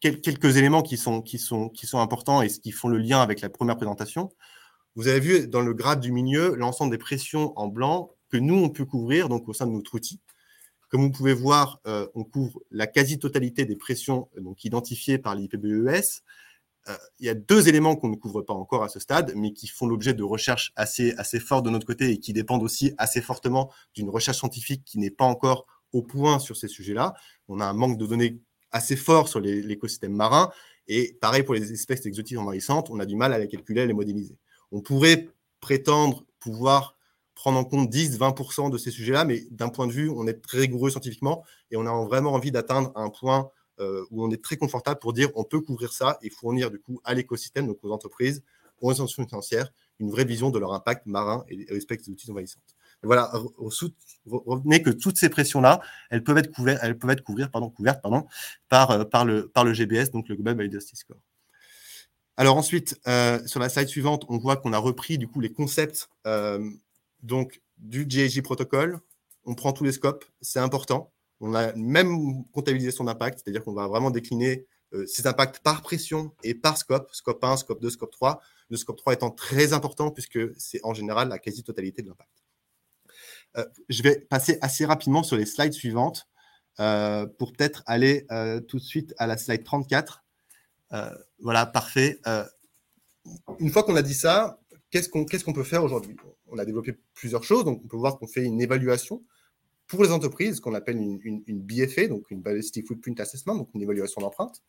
[0.00, 3.40] quelques éléments qui sont, qui, sont, qui sont importants et qui font le lien avec
[3.40, 4.30] la première présentation.
[4.94, 8.56] Vous avez vu dans le graphe du milieu l'ensemble des pressions en blanc que nous,
[8.56, 10.20] on peut couvrir donc au sein de notre outil.
[10.90, 16.22] Comme vous pouvez voir, euh, on couvre la quasi-totalité des pressions donc, identifiées par l'IPBES.
[16.88, 19.52] Euh, il y a deux éléments qu'on ne couvre pas encore à ce stade, mais
[19.52, 22.92] qui font l'objet de recherches assez, assez fortes de notre côté et qui dépendent aussi
[22.98, 27.14] assez fortement d'une recherche scientifique qui n'est pas encore au point sur ces sujets-là.
[27.48, 28.40] On a un manque de données
[28.72, 30.50] assez fort sur l'écosystème marin.
[30.88, 33.86] Et pareil pour les espèces exotiques envahissantes, on a du mal à les calculer, à
[33.86, 34.36] les modéliser.
[34.72, 35.28] On pourrait
[35.60, 36.96] prétendre pouvoir
[37.34, 40.58] prendre en compte 10-20% de ces sujets-là, mais d'un point de vue, on est très
[40.58, 45.00] rigoureux scientifiquement et on a vraiment envie d'atteindre un point où on est très confortable
[45.00, 48.42] pour dire on peut couvrir ça et fournir du coup à l'écosystème, donc aux entreprises,
[48.80, 52.60] aux institutions financières, une vraie vision de leur impact marin et respect des outils envahissants.
[53.02, 53.32] voilà,
[54.26, 58.02] revenez que toutes ces pressions-là, elles peuvent être couvertes, elles peuvent être couvrir, pardon, couvertes
[58.02, 58.26] pardon,
[58.68, 61.20] par, euh, le, GBS, donc le Global Biodiversity Score.
[62.36, 65.52] Alors ensuite, euh, sur la slide suivante, on voit qu'on a repris du coup les
[65.52, 66.08] concepts
[67.22, 69.00] donc du GAG protocole,
[69.44, 71.12] on prend tous les scopes, c'est important.
[71.42, 74.64] On a même comptabilisé son impact, c'est-à-dire qu'on va vraiment décliner
[74.94, 78.40] euh, ces impacts par pression et par scope, scope 1, scope 2, scope 3.
[78.70, 82.30] Le scope 3 étant très important puisque c'est en général la quasi-totalité de l'impact.
[83.56, 86.28] Euh, je vais passer assez rapidement sur les slides suivantes
[86.78, 88.24] euh, pour peut-être aller
[88.68, 90.24] tout de suite à la slide 34.
[91.40, 92.20] voilà, parfait.
[93.58, 96.16] une fois qu'on a dit ça, qu'est-ce qu'on peut faire aujourd'hui?
[96.46, 97.64] On a développé plusieurs choses.
[97.64, 99.24] Donc, on peut voir qu'on fait une évaluation
[99.96, 104.20] pour les entreprises, qu'on appelle une, BFA, donc une Ballistic Footprint Assessment, donc une évaluation
[104.20, 104.62] d'empreinte.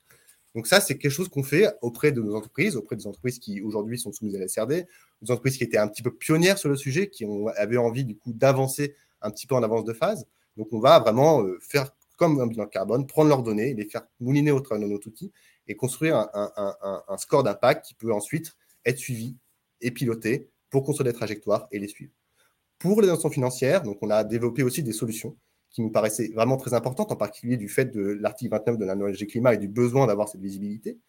[0.54, 3.62] Donc ça, c'est quelque chose qu'on fait auprès de nos entreprises, auprès des entreprises qui
[3.62, 4.86] aujourd'hui sont soumises à la SRD,
[5.22, 8.18] des entreprises qui étaient un petit peu pionnières sur le sujet, qui avaient envie du
[8.18, 10.28] coup d'avancer un petit peu en avance de phase.
[10.58, 14.06] Donc on va vraiment euh, faire comme un bilan carbone, prendre leurs données, les faire
[14.20, 15.32] mouliner au travers de notre outil
[15.68, 18.56] et construire un, score d'impact qui peut ensuite
[18.86, 19.38] être suivi
[19.80, 22.12] et piloter pour construire des trajectoires et les suivre.
[22.80, 25.38] Pour les institutions financières, donc on a développé aussi des solutions
[25.70, 28.96] qui nous paraissaient vraiment très importantes, en particulier du fait de l'article 29 de la
[28.96, 31.00] loi climat et du besoin d'avoir cette visibilité.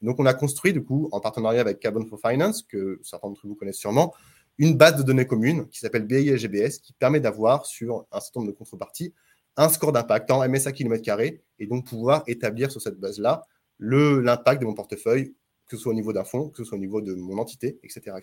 [0.00, 3.46] Donc on a construit, du coup, en partenariat avec Carbon for Finance, que certains d'entre
[3.46, 4.14] vous connaissent sûrement,
[4.58, 8.52] une base de données commune qui s'appelle BISGBS, qui permet d'avoir sur un certain nombre
[8.52, 9.12] de contreparties
[9.56, 11.22] un score d'impact en MSA km,
[11.58, 13.46] et donc pouvoir établir sur cette base-là
[13.78, 15.34] l'impact de mon portefeuille
[15.66, 17.78] que ce soit au niveau d'un fonds, que ce soit au niveau de mon entité,
[17.82, 18.16] etc.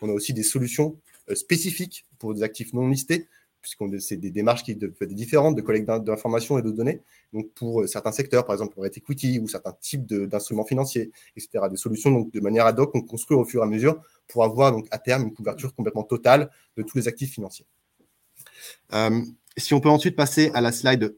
[0.00, 0.96] On a aussi des solutions
[1.30, 3.28] euh, spécifiques pour des actifs non listés,
[3.60, 7.02] puisque c'est des démarches qui peuvent être différentes de collecte d'informations et de données.
[7.32, 11.10] Donc, pour euh, certains secteurs, par exemple, pour être equity ou certains types d'instruments financiers,
[11.36, 11.64] etc.
[11.70, 14.44] Des solutions, donc, de manière ad hoc, qu'on construit au fur et à mesure pour
[14.44, 17.66] avoir, donc, à terme, une couverture complètement totale de tous les actifs financiers.
[18.92, 19.20] Euh,
[19.56, 21.16] si on peut ensuite passer à la slide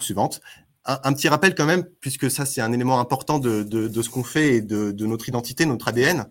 [0.00, 0.40] suivante,
[0.86, 4.56] un, petit rappel quand même, puisque ça, c'est un élément important de, ce qu'on fait
[4.56, 6.26] et de, notre identité, notre ADN.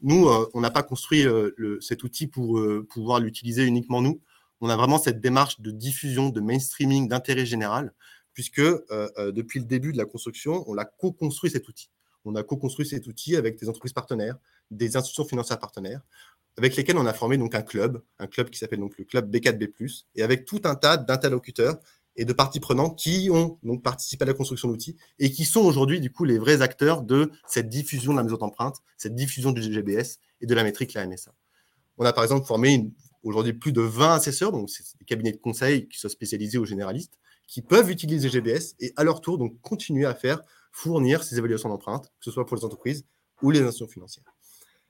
[0.00, 4.20] Nous, euh, on n'a pas construit euh, cet outil pour euh, pouvoir l'utiliser uniquement nous.
[4.60, 7.92] On a vraiment cette démarche de diffusion, de mainstreaming, d'intérêt général,
[8.34, 11.90] puisque depuis le début de la construction, on a co-construit cet outil.
[12.24, 14.36] On a co-construit cet outil avec des entreprises partenaires,
[14.72, 16.00] des institutions financières partenaires,
[16.56, 19.32] avec lesquelles on a formé donc un club, un club qui s'appelle donc le club
[19.32, 21.78] B4B+, et avec tout un tas d'interlocuteurs
[22.18, 25.60] et de parties prenantes qui ont donc participé à la construction d'outils et qui sont
[25.60, 29.52] aujourd'hui du coup les vrais acteurs de cette diffusion de la mesure d'empreinte, cette diffusion
[29.52, 31.32] du GBS et de la métrique la MSA.
[31.96, 32.90] On a par exemple formé
[33.22, 36.64] aujourd'hui plus de 20 assesseurs, donc c'est des cabinets de conseil qui sont spécialisés aux
[36.64, 40.42] généralistes, qui peuvent utiliser GBS et à leur tour donc continuer à faire
[40.72, 43.06] fournir ces évaluations d'empreinte, que ce soit pour les entreprises
[43.42, 44.24] ou les institutions financières.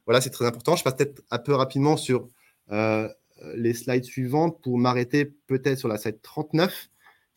[0.07, 0.77] voilà, c'est très important.
[0.77, 2.27] Je passe peut-être un peu rapidement sur
[3.55, 6.89] les slides suivantes pour m'arrêter peut-être sur la slide 39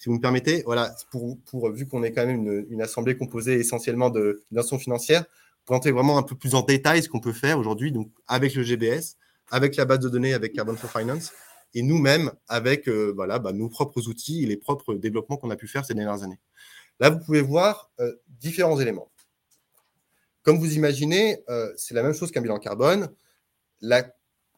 [0.01, 3.15] si vous me permettez, voilà, pour, pour vu qu'on est quand même une, une, assemblée
[3.15, 5.25] composée essentiellement d'institutions financières,
[5.63, 8.55] pour entrer vraiment un peu plus en détail ce qu'on peut faire aujourd'hui, donc avec
[8.55, 9.17] le GBS,
[9.51, 11.31] avec la base de données, avec Carbon for Finance,
[11.75, 15.55] et nous-mêmes avec euh, voilà, bah, nos propres outils et les propres développements qu'on a
[15.55, 16.39] pu faire ces dernières années.
[16.99, 19.11] Là, vous pouvez voir euh, différents éléments.
[20.41, 23.13] Comme vous imaginez, euh, c'est la même chose qu'un bilan carbone.
[23.81, 24.11] La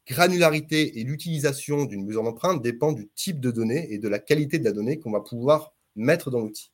[0.07, 4.59] granularité et l'utilisation d'une mesure d'empreinte dépend du type de données et de la qualité
[4.59, 6.71] de la donnée qu'on va pouvoir mettre dans l'outil.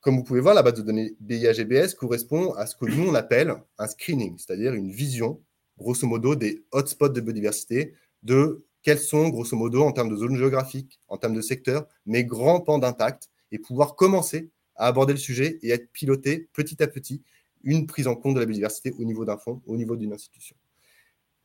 [0.00, 3.14] Comme vous pouvez voir, la base de données BIA-GBS correspond à ce que nous, on
[3.14, 5.40] appelle un screening, c'est-à-dire une vision,
[5.78, 10.36] grosso modo, des hotspots de biodiversité, de quels sont, grosso modo, en termes de zones
[10.36, 15.18] géographiques, en termes de secteurs, mes grands pans d'impact, et pouvoir commencer à aborder le
[15.18, 17.22] sujet et être piloté petit à petit
[17.64, 20.56] une prise en compte de la biodiversité au niveau d'un fonds, au niveau d'une institution.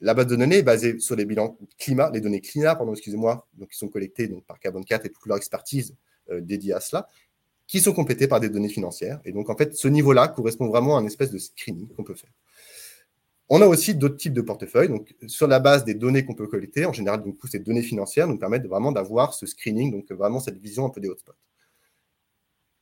[0.02, 3.48] La base de données est basée sur les bilans climat, les données climat, pardon, excusez-moi,
[3.54, 5.96] donc qui sont collectées donc, par Carbon 4 et toute leur expertise
[6.32, 7.08] euh, dédiée à cela,
[7.68, 9.22] qui sont complétées par des données financières.
[9.26, 12.16] Et donc, en fait, ce niveau-là correspond vraiment à une espèce de screening qu'on peut
[12.16, 12.32] faire.
[13.48, 14.88] On a aussi d'autres types de portefeuilles.
[14.88, 18.28] Donc, sur la base des données qu'on peut collecter, en général, coup, ces données financières
[18.28, 21.34] nous permettent vraiment d'avoir ce screening, donc vraiment cette vision un peu des hotspots.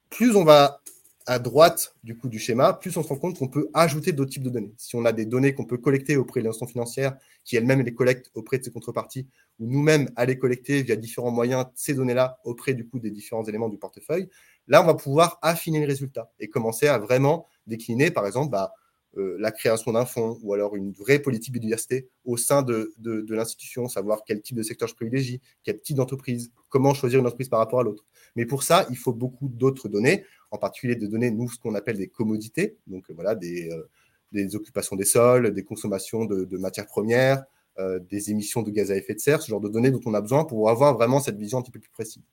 [0.09, 0.81] Plus on va
[1.29, 4.31] à droite du coup du schéma, plus on se rend compte qu'on peut ajouter d'autres
[4.31, 4.73] types de données.
[4.77, 7.93] Si on a des données qu'on peut collecter auprès de l'institution financière, qui elle-même les
[7.93, 9.27] collecte auprès de ses contreparties,
[9.59, 13.69] ou nous-mêmes aller collecter via différents moyens ces données-là auprès du coup des différents éléments
[13.69, 14.27] du portefeuille,
[14.67, 18.73] là on va pouvoir affiner le résultat et commencer à vraiment décliner, par exemple, bah,
[19.17, 23.21] euh, la création d'un fonds ou alors une vraie politique biodiversité au sein de, de,
[23.21, 27.25] de l'institution, savoir quel type de secteur je privilégie, quel type d'entreprise, comment choisir une
[27.25, 28.05] entreprise par rapport à l'autre.
[28.35, 31.75] Mais pour ça, il faut beaucoup d'autres données en particulier de donner, nous, ce qu'on
[31.75, 33.89] appelle des commodités, donc euh, voilà, des, euh,
[34.31, 37.43] des, occupations des sols, des consommations de, matières premières,
[37.77, 40.13] euh, des émissions de gaz à effet de serre, ce genre de données dont on
[40.13, 42.23] a besoin pour avoir vraiment cette vision un petit peu plus précise.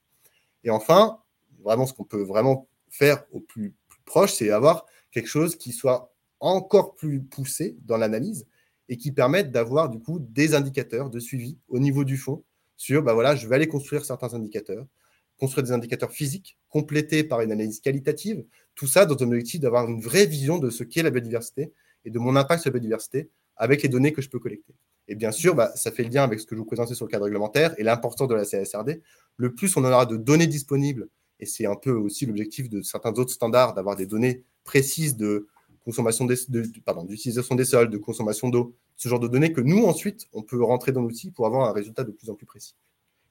[0.65, 1.19] Et enfin,
[1.63, 6.13] vraiment, ce qu'on peut vraiment faire au plus, proche, c'est avoir quelque chose qui soit
[6.41, 8.47] encore plus poussé dans l'analyse
[8.89, 12.43] et qui permette d'avoir du coup des indicateurs de suivi au niveau du fond
[12.77, 14.87] sur, bah voilà, je vais aller construire certains indicateurs,
[15.39, 19.89] construire des indicateurs physiques complétés par une analyse qualitative, tout ça dans un objectif d'avoir
[19.89, 21.73] une vraie vision de ce qu'est la biodiversité
[22.05, 24.75] et de mon impact sur la biodiversité avec les données que je peux collecter.
[25.09, 27.07] Et bien sûr, bah, ça fait le lien avec ce que je vous présentais sur
[27.07, 29.03] le cadre réglementaire et l'importance de la CSRD.
[29.37, 31.09] Le plus on aura de données disponibles,
[31.39, 35.47] et c'est un peu aussi l'objectif de certains autres standards, d'avoir des données précises de
[35.85, 40.27] consommation des, d'utilisation des sols, de consommation d'eau, ce genre de données que nous, ensuite,
[40.33, 42.75] on peut rentrer dans l'outil pour avoir un résultat de plus en plus précis.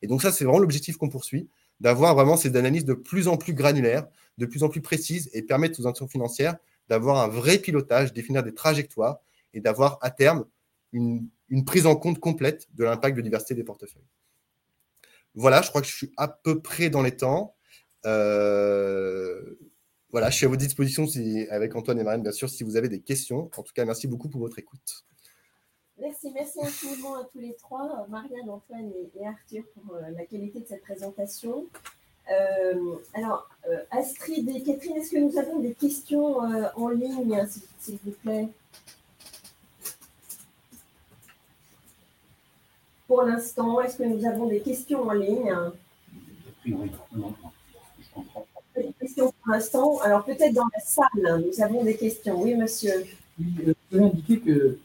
[0.02, 1.50] Et donc ça, c'est vraiment l'objectif qu'on poursuit
[1.80, 4.08] d'avoir vraiment ces analyses de plus en plus granulaires,
[4.38, 6.58] de plus en plus précises et permettre aux institutions financières
[6.90, 9.20] d'avoir un vrai pilotage, définir des trajectoires
[9.54, 10.46] et d'avoir à terme
[10.92, 11.30] une,
[11.66, 14.08] prise en compte complète de l'impact de diversité des portefeuilles.
[15.34, 17.56] Voilà, je crois que je suis à peu près dans les temps.
[18.06, 19.56] Euh,
[20.12, 22.78] voilà, je suis à votre disposition si, avec Antoine et Marine, bien sûr, si vous
[22.78, 23.50] avez des questions.
[23.58, 25.06] En tout cas, merci beaucoup pour votre écoute.
[25.98, 30.60] Merci, merci infiniment à tous les trois, Marianne, Antoine et, Arthur, pour euh, la qualité
[30.60, 31.68] de cette présentation.
[32.30, 36.40] Euh, alors, euh, Astrid et Catherine, est-ce que nous avons des questions
[36.76, 37.48] en ligne,
[37.80, 38.50] s'il vous plaît?
[43.08, 45.56] Pour l'instant, est-ce que nous avons des questions en ligne?
[48.76, 50.00] Des questions pour l'instant.
[50.00, 52.42] Alors, peut-être dans la salle, nous avons des questions.
[52.42, 53.06] Oui, monsieur.
[53.40, 54.80] Oui, je peux indiquer que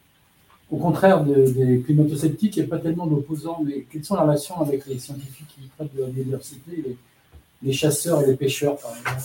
[0.71, 4.61] au contraire des climato-sceptiques, il n'y a pas tellement d'opposants, mais quelles sont les relations
[4.61, 6.97] avec les scientifiques qui traitent de la biodiversité,
[7.63, 9.23] les, chasseurs et les pêcheurs, par exemple?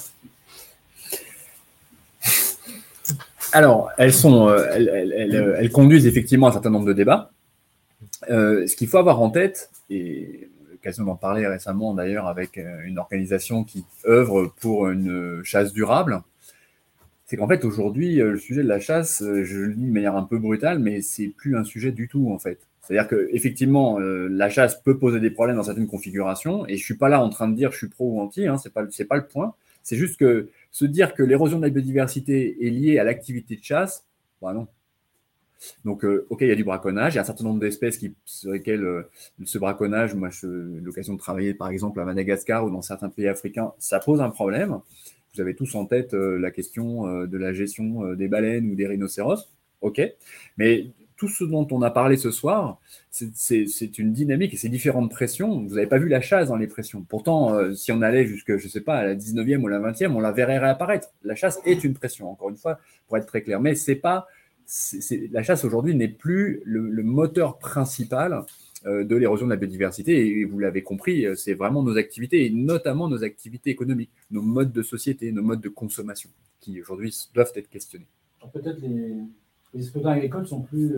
[3.54, 7.32] Alors, elles, sont, euh, elles, elles, conduisent effectivement un certain nombre de débats.
[8.30, 12.82] Euh, ce qu'il faut avoir en tête, et l'occasion d'en parler récemment d'ailleurs avec euh,
[12.86, 16.22] une organisation qui œuvre pour une chasse durable,
[17.26, 19.92] c'est qu'en fait, aujourd'hui, euh, le sujet de la chasse, euh, je le dis de
[19.92, 22.60] manière un peu brutale, mais c'est plus un sujet du tout, en fait.
[22.82, 26.84] C'est-à-dire que effectivement, euh, la chasse peut poser des problèmes dans certaines configurations, et je
[26.84, 28.86] suis pas là en train de dire je suis pro ou anti, hein, c'est pas
[28.92, 29.56] c'est pas le point.
[29.82, 33.64] C'est juste que se dire que l'érosion de la biodiversité est liée à l'activité de
[33.64, 34.06] chasse,
[34.42, 34.68] bah non.
[35.84, 38.14] Donc, ok, il y a du braconnage, il y a un certain nombre d'espèces qui
[38.26, 39.06] sur lesquelles
[39.46, 40.48] ce braconnage, moi, j'ai
[40.84, 44.30] l'occasion de travailler par exemple à Madagascar ou dans certains pays africains, ça pose un
[44.30, 44.80] problème
[45.36, 48.70] vous avez tous en tête euh, la question euh, de la gestion euh, des baleines
[48.72, 49.50] ou des rhinocéros.
[49.82, 50.02] OK.
[50.58, 55.10] Mais tout ce dont on a parlé ce soir, c'est une dynamique et c'est différentes
[55.12, 55.62] pressions.
[55.62, 57.06] Vous n'avez pas vu la chasse dans les pressions.
[57.08, 60.20] Pourtant, si on allait jusque, je sais pas, à la 19e ou la 20e, on
[60.20, 61.14] la verrait réapparaître.
[61.24, 63.62] La chasse est une pression, encore une fois, pour être très clair.
[63.62, 64.28] Mais c'est pas
[65.32, 68.44] la chasse aujourd'hui n'est plus le, moteur principal
[68.86, 70.40] de l'érosion de la biodiversité.
[70.40, 74.72] Et vous l'avez compris, c'est vraiment nos activités, et notamment nos activités économiques, nos modes
[74.72, 76.30] de société, nos modes de consommation,
[76.60, 78.08] qui aujourd'hui doivent être questionnés.
[78.54, 79.16] Peut-être les,
[79.74, 80.94] les exploitants agricoles sont plus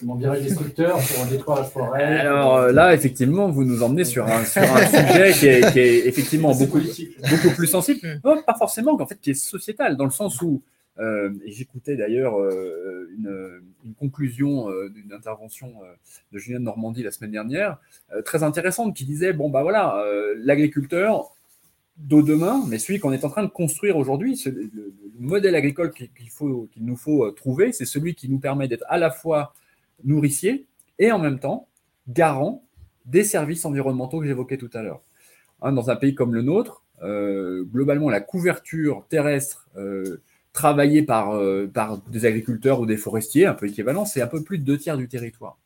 [0.00, 2.20] comment dirais destructeurs pour détruire la forêt.
[2.20, 5.78] Alors euh, là, effectivement, vous nous emmenez sur un, sur un sujet qui est, qui
[5.78, 8.20] est effectivement beaucoup, beaucoup plus sensible.
[8.24, 8.42] Mm.
[8.46, 10.62] pas forcément, en fait, qui est sociétal, dans le sens où,
[10.98, 15.74] euh, et j'écoutais d'ailleurs euh, une, conclusion d'une intervention
[16.32, 17.78] de Julien de Normandie la semaine dernière,
[18.24, 20.04] très intéressante, qui disait, bon, bah voilà,
[20.38, 21.32] l'agriculteur,
[21.96, 25.92] d'au demain, mais celui qu'on est en train de construire aujourd'hui, le, le, modèle agricole
[25.92, 26.10] qu'il
[26.84, 29.54] nous faut trouver, c'est celui qui nous permet d'être à la fois
[30.04, 30.66] nourricier
[30.98, 31.68] et en même temps
[32.08, 32.62] garant
[33.06, 35.00] des services environnementaux que j'évoquais tout à l'heure.
[35.62, 39.68] Hein, dans un pays comme le nôtre, euh, globalement, la couverture terrestre
[40.56, 44.42] travaillée par, euh, par des agriculteurs ou des forestiers, un peu équivalent, c'est un peu
[44.42, 45.58] plus de deux tiers du territoire.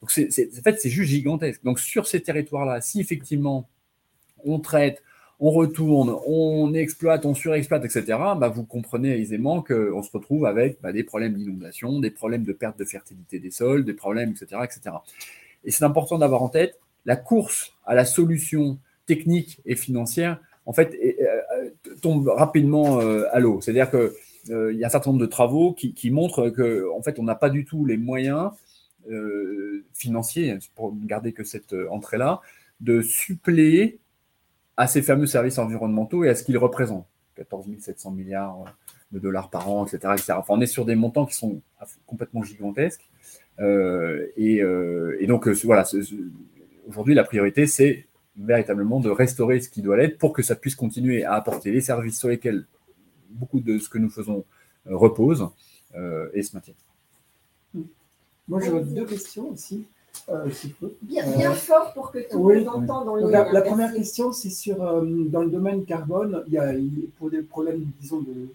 [0.00, 1.64] Donc, c'est, en fait, c'est juste gigantesque.
[1.64, 3.68] Donc, sur ces territoires-là, si effectivement
[4.44, 5.02] on traite
[5.40, 8.02] on retourne, on exploite, on surexploite, etc.,
[8.36, 12.52] bah, vous comprenez aisément qu'on se retrouve avec bah, des problèmes d'inondation, des problèmes de
[12.52, 14.62] perte de fertilité des sols, des problèmes, etc.
[14.64, 14.96] etc.
[15.64, 20.72] Et c'est important d'avoir en tête la course à la solution technique et financière, en
[20.72, 21.37] fait, euh,
[22.00, 23.60] tombe rapidement euh, à l'eau.
[23.60, 27.18] C'est-à-dire qu'il euh, y a un certain nombre de travaux qui, montrent qu'en en fait,
[27.18, 28.50] on n'a pas du tout les moyens
[29.94, 32.42] financiers, pour ne garder que cette entrée-là,
[32.80, 34.00] de suppléer
[34.76, 37.06] à ces fameux services environnementaux et à ce qu'ils représentent.
[37.36, 38.64] 14 700 milliards
[39.12, 40.14] de dollars par an, etc.
[40.30, 41.62] Enfin, on est sur des montants qui sont
[42.06, 43.08] complètement gigantesques.
[43.60, 45.84] Euh, euh, et, donc, euh, voilà,
[46.86, 48.06] aujourd'hui, la priorité, c'est
[48.38, 51.80] véritablement de restaurer ce qui doit l'être pour que ça puisse continuer à apporter les
[51.80, 52.66] services sur lesquels
[53.30, 54.44] beaucoup de ce que nous faisons
[54.86, 55.48] repose
[56.32, 56.74] et se maintient.
[58.48, 59.84] Moi, j'ai deux questions aussi.
[60.30, 60.48] Euh,
[61.02, 63.16] bien, bien fort pour que tout le monde entende dans.
[63.16, 66.72] La, la première question, c'est sur euh, dans le domaine carbone, il y a
[67.18, 68.48] pour des problèmes, disons, de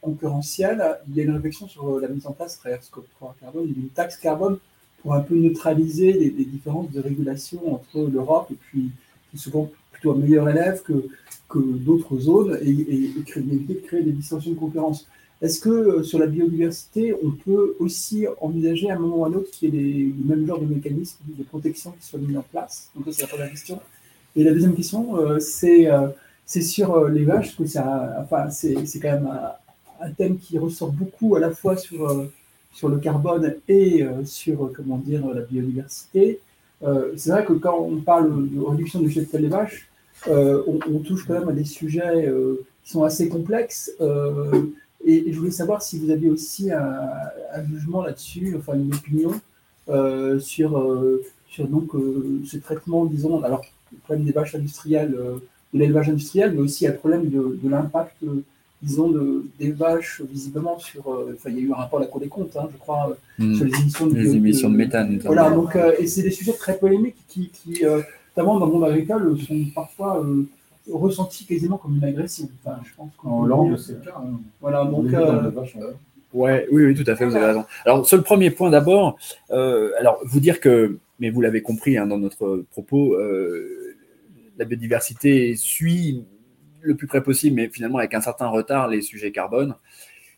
[0.00, 3.36] concurrentiels, il y a une réflexion sur euh, la mise en place, travers Scope 3
[3.40, 4.58] carbone, d'une taxe carbone
[5.02, 8.90] pour un peu neutraliser les, différences de régulation entre l'Europe et puis
[9.38, 11.08] souvent plutôt un meilleur élève que,
[11.48, 15.06] que d'autres zones et, éviter de créer des distorsions de concurrence.
[15.42, 19.28] Est-ce que euh, sur la biodiversité, on peut aussi envisager à un moment ou à
[19.28, 22.20] un autre qu'il y ait les, le même genre de mécanismes de protection qui soient
[22.20, 22.90] mis en place?
[22.94, 23.80] Donc, ça, c'est la première question.
[24.36, 26.08] Et la deuxième question, euh, euh,
[26.46, 29.30] c'est sur les vaches, que ça, enfin, c'est quand même
[30.00, 32.26] un, thème qui ressort beaucoup à la fois sur,
[32.72, 36.40] sur le carbone et sur comment dire, la biodiversité.
[37.16, 39.88] C'est vrai que quand on parle de réduction du de des vaches,
[40.26, 42.32] on, on, touche quand même à des sujets
[42.84, 43.92] qui sont assez complexes.
[45.04, 49.40] Et, je voulais savoir si vous aviez aussi un, jugement là-dessus, enfin une opinion
[49.88, 55.12] euh, sur, euh, sur donc, euh, ce traitement, disons, alors le problème des vaches industrielles,
[55.12, 58.24] de l'élevage industriel, mais aussi le problème de, l'impact,
[58.82, 61.06] disons, de, des vaches, visiblement, sur.
[61.34, 63.16] Enfin, il y a eu un rapport à la Cour des comptes, hein, je crois,
[63.38, 63.54] hmm.
[63.54, 65.18] sur les émissions de, les émissions de, méthane.
[65.24, 67.82] Voilà, donc, et c'est des sujets très polémiques qui, qui
[68.36, 70.24] notamment dans le monde agricole, sont parfois
[70.92, 72.48] ressenti quasiment comme une agression.
[72.64, 74.14] Enfin, je pense en Hollande, c'est le cas.
[74.16, 74.40] Hein.
[74.60, 75.12] Voilà, donc.
[75.12, 75.50] Euh,
[76.32, 77.64] ouais, oui, oui, tout à fait, vous avez raison.
[77.84, 79.16] Alors, sur le premier point d'abord,
[79.50, 83.94] euh, alors vous dire que, mais vous l'avez compris hein, dans notre propos, euh,
[84.58, 86.24] la biodiversité suit
[86.82, 89.74] le plus près possible, mais finalement avec un certain retard, les sujets carbone.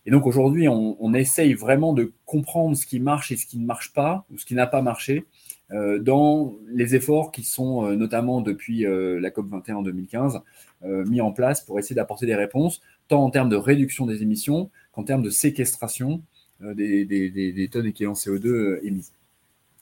[0.05, 3.67] Et donc aujourd'hui, on, essaye vraiment de comprendre ce qui marche et ce qui ne
[3.67, 5.27] marche pas, ou ce qui n'a pas marché,
[5.71, 10.41] euh, dans les efforts qui sont euh, notamment depuis euh, la COP21 en 2015
[10.85, 14.69] mis en place pour essayer d'apporter des réponses, tant en termes de réduction des émissions
[14.91, 16.23] qu'en termes de séquestration
[16.61, 19.13] des, des, des, tonnes équivalent CO2 émises.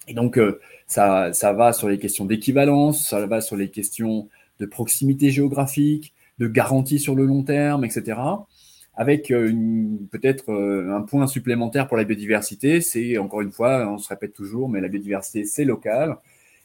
[0.08, 0.38] Et donc,
[0.86, 6.48] ça va sur les questions d'équivalence, ça va sur les questions de proximité géographique, de
[6.48, 8.16] garantie sur le long terme, etc
[9.00, 9.50] avec euh,
[10.10, 14.34] peut-être euh, un point supplémentaire pour la biodiversité, c'est encore une fois, on se répète
[14.34, 16.16] toujours, mais la biodiversité, c'est local.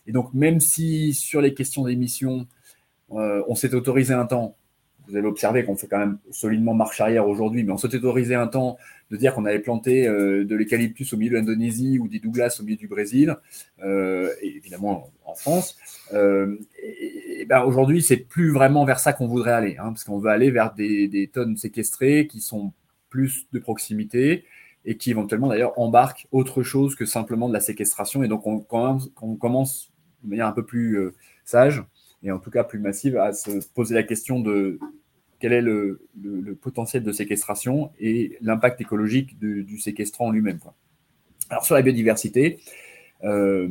[0.05, 2.45] Et donc, même si sur les questions d'émissions,
[3.13, 4.57] euh, on s'est autorisé un temps,
[5.07, 8.35] vous avez observé qu'on fait quand même solidement marche arrière aujourd'hui, mais on s'est autorisé
[8.35, 8.77] un temps
[9.11, 12.63] de dire qu'on allait planter de l'eucalyptus au milieu de l'Indonésie ou des Douglas au
[12.63, 13.35] milieu du Brésil,
[13.83, 15.77] et évidemment en France.
[17.45, 20.51] Ben aujourd'hui, c'est plus vraiment vers ça qu'on voudrait aller, hein, parce qu'on veut aller
[20.51, 22.73] vers des, tonnes séquestrées qui sont
[23.09, 24.45] plus de proximité
[24.85, 28.23] et qui éventuellement d'ailleurs embarquent autre chose que simplement de la séquestration.
[28.23, 29.91] Et donc on commence,
[30.23, 31.83] de manière un peu plus euh, sage
[32.23, 34.79] et en tout cas plus massive à se poser la question de
[35.39, 36.01] quel est le,
[36.61, 40.59] potentiel de séquestration et l'impact écologique du séquestrant lui-même.
[41.49, 42.59] Alors sur la biodiversité,
[43.23, 43.67] euh,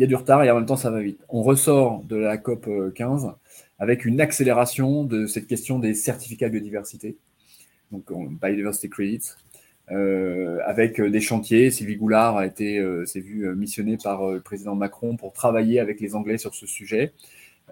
[0.00, 1.20] il y a du retard et en même temps ça va vite.
[1.28, 3.32] On ressort de la COP 15
[3.78, 7.18] avec une accélération de cette question des certificats biodiversité,
[7.92, 9.32] donc Biodiversity Credits,
[9.90, 11.70] euh, avec des chantiers.
[11.70, 16.14] Sylvie Goulard a été, s'est vu missionné par le président Macron pour travailler avec les
[16.14, 17.12] Anglais sur ce sujet.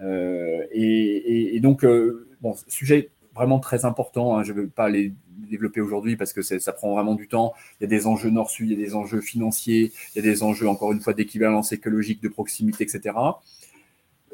[0.03, 4.37] Euh, et, donc, euh, bon, sujet vraiment très important.
[4.37, 5.13] Hein, je ne veux pas les
[5.49, 7.55] développer aujourd'hui parce que ça prend vraiment du temps.
[7.81, 10.23] Il y a des enjeux nord-sud, il y a des enjeux financiers, il y a
[10.23, 13.17] des enjeux, encore une fois, d'équivalence écologique, de proximité, etc.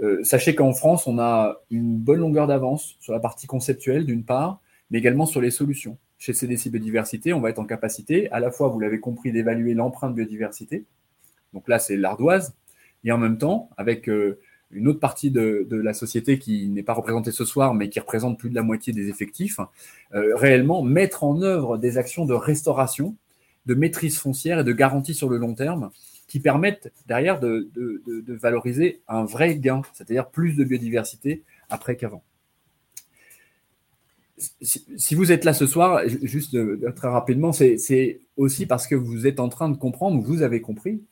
[0.03, 4.25] Euh, sachez qu'en France, on a une bonne longueur d'avance sur la partie conceptuelle, d'une
[4.25, 4.61] part,
[4.91, 5.99] mais également sur les solutions.
[6.19, 9.75] Chez CDC Biodiversité, on va être en capacité, à la fois, vous l'avez compris, d'évaluer
[9.75, 10.85] l'empreinte biodiversité.
[11.53, 12.55] Donc là, c'est l'ardoise.
[13.05, 14.09] Et en même temps, avec
[14.75, 18.39] une autre partie de, la société qui n'est pas représentée ce soir, mais qui représente
[18.39, 19.61] plus de la moitié des effectifs,
[20.15, 23.17] euh, réellement mettre en œuvre des actions de restauration,
[23.67, 25.91] de maîtrise foncière et de garantie sur le long terme
[26.27, 27.71] qui permettent derrière de,
[28.29, 32.23] valoriser un vrai gain, c'est-à-dire plus de biodiversité après qu'avant.
[34.61, 39.27] Si vous êtes là ce soir, juste euh, très rapidement, c'est aussi parce que vous
[39.27, 41.03] êtes en train de comprendre, ou vous avez compris,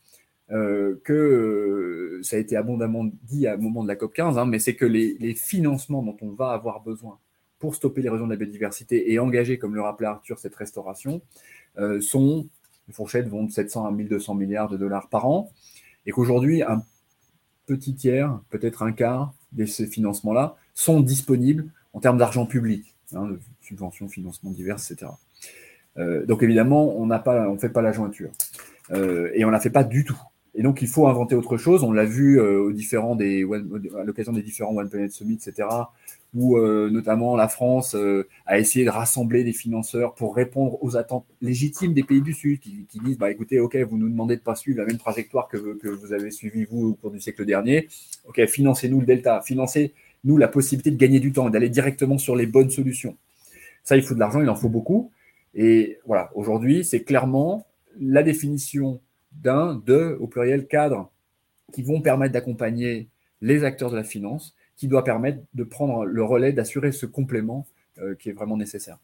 [0.53, 4.45] euh, que euh, ça a été abondamment dit un moment de la COP 15, hein,
[4.45, 7.19] mais c'est que les, financements dont on va avoir besoin
[7.59, 11.23] pour stopper l'érosion de la biodiversité et engager, comme le rappelait Arthur, cette restauration,
[11.79, 12.49] euh, sont,
[12.87, 15.51] les fourchettes vont de 700 à 1200 milliards de dollars par an,
[16.05, 16.83] et qu'aujourd'hui, un
[17.65, 23.27] petit tiers, peut-être un quart de ces financements-là sont disponibles en termes d'argent public, hein,
[23.27, 25.13] de subventions, financements divers, etc.
[26.27, 28.33] donc évidemment, on ne fait pas la jointure.
[28.91, 30.21] et on ne la fait pas du tout.
[30.55, 31.83] Et donc, il faut inventer autre chose.
[31.83, 35.67] On l'a vu euh, aux différents à l'occasion des différents One Planet Summit, etc.,
[36.35, 40.97] où euh, notamment la France euh, a essayé de rassembler des financeurs pour répondre aux
[40.97, 44.41] attentes légitimes des pays du Sud, qui, disent bah, écoutez, OK, vous nous demandez de
[44.41, 47.21] ne pas suivre la même trajectoire que, que vous avez suivi, vous, au cours du
[47.21, 47.89] siècle dernier.
[48.27, 52.37] OK, financez-nous le delta, financez-nous la possibilité de gagner du temps et d'aller directement sur
[52.37, 53.17] les bonnes solutions.
[53.85, 55.11] Ça, il faut de l'argent, il en faut beaucoup.
[55.55, 57.67] Et voilà, aujourd'hui, c'est clairement
[58.01, 59.01] la définition
[59.41, 61.11] d'un, deux, au pluriel, cadres
[61.73, 63.09] qui vont permettre d'accompagner
[63.41, 67.67] les acteurs de la finance, qui doit permettre de prendre le relais, d'assurer ce complément
[67.99, 68.99] euh, qui est vraiment nécessaire.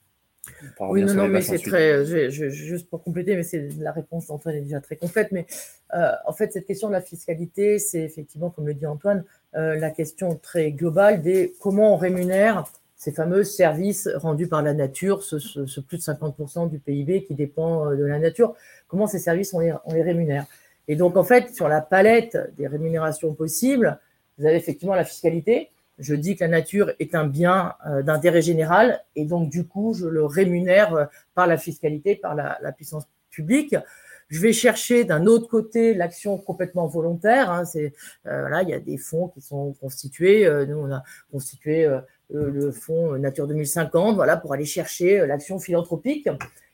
[0.81, 2.05] Oui, non, non, mais c'est très.
[2.51, 5.31] juste pour compléter, mais c'est la réponse d'Antoine est déjà très complète.
[5.33, 5.47] Mais
[5.95, 9.24] euh, en fait, cette question de la fiscalité, c'est effectivement, comme le dit Antoine,
[9.55, 12.64] euh, la question très globale des comment on rémunère
[12.99, 17.91] ces fameux services rendus par la nature, ce, plus de 50% du PIB qui dépend
[17.95, 18.55] de la nature
[18.89, 20.47] comment ces services, on les, rémunère?
[20.89, 24.01] Et donc, en fait, sur la palette des rémunérations possibles,
[24.39, 25.71] vous avez effectivement la fiscalité.
[25.99, 29.95] Je dis que la nature est un bien euh, d'intérêt général et donc, du coup,
[29.95, 33.77] je le rémunère euh, par la fiscalité, par la, puissance publique.
[34.29, 37.51] Je vais chercher d'un autre côté l'action complètement volontaire.
[37.51, 37.65] Hein,
[38.27, 40.49] euh, il y a des fonds qui sont constitués.
[40.67, 41.89] nous, on a constitué
[42.31, 46.29] le fonds Nature 2050, voilà, pour aller chercher l'action philanthropique.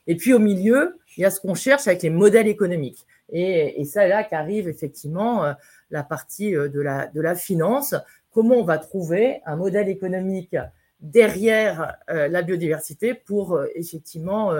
[0.07, 3.05] Et puis au milieu, il y a ce qu'on cherche avec les modèles économiques.
[3.31, 5.53] Et, et ça, là qu'arrive effectivement euh,
[5.89, 7.95] la partie euh, de la, de la finance.
[8.31, 10.55] Comment on va trouver un modèle économique
[10.99, 14.51] derrière euh, la biodiversité pour effectivement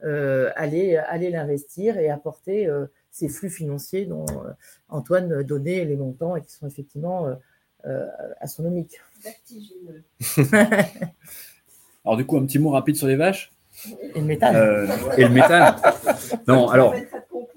[0.00, 2.68] aller, aller l'investir et apporter
[3.10, 4.26] ces flux financiers dont
[4.88, 7.34] Antoine donnait les montants et qui sont effectivement
[8.40, 9.00] astronomiques.
[12.04, 13.52] Alors du coup, un petit mot rapide sur les vaches?
[14.14, 14.56] Et le méthane.
[14.56, 15.76] Euh, et le méthane.
[16.48, 16.94] non, alors,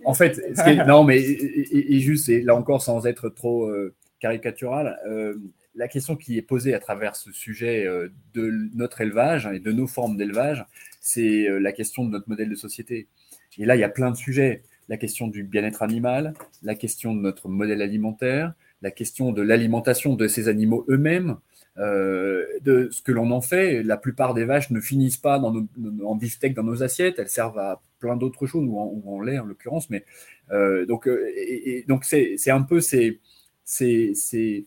[0.06, 0.42] en fait,
[0.88, 5.36] non, mais et, juste, et là encore, sans être trop euh, caricatural, euh,
[5.76, 7.86] la question qui est posée à travers ce sujet
[8.34, 10.66] de notre élevage et de nos formes d'élevage,
[11.02, 13.08] c'est la question de notre modèle de société.
[13.60, 14.64] Et là, il y a plein de sujets.
[14.90, 20.16] La question du bien-être animal, la question de notre modèle alimentaire, la question de l'alimentation
[20.16, 21.38] de ces animaux eux-mêmes,
[21.78, 23.84] euh, de ce que l'on en fait.
[23.84, 27.82] La plupart des vaches ne finissent pas en beefsteak dans nos assiettes, elles servent à
[28.00, 29.90] plein d'autres choses, ou en, lait en l'occurrence.
[29.90, 30.04] Mais
[30.52, 31.32] euh, donc, euh,
[31.88, 33.20] donc c'est un peu ces,
[33.64, 34.66] ces, ces,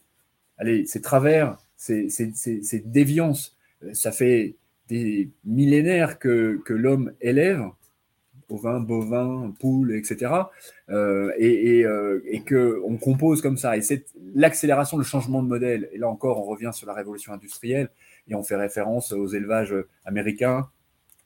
[0.59, 3.57] allez, ces travers, ces, ces, déviances.
[3.93, 4.57] Ça fait
[4.89, 7.65] des millénaires que, que l'homme élève
[8.51, 10.33] ovins, bovins, poules, etc.
[10.91, 13.77] Euh, et, euh, et, qu'on compose comme ça.
[13.77, 15.89] Et c'est l'accélération, le changement de modèle.
[15.93, 17.91] Et là encore, on revient sur la révolution industrielle
[18.29, 19.75] et on fait référence aux élevages
[20.05, 20.69] américains,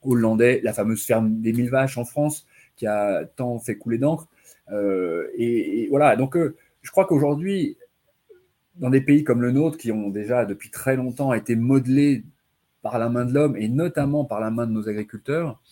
[0.03, 2.47] hollandais, la fameuse ferme des mille vaches en France
[2.77, 4.29] qui a tant fait couler d'encre.
[4.71, 6.37] Euh, et, voilà, donc
[6.83, 7.79] je crois qu'aujourd'hui,
[8.77, 12.25] dans des pays comme le nôtre, qui ont déjà depuis très longtemps été modelés
[12.83, 15.63] par la main de l'homme et notamment par la main de nos agriculteurs,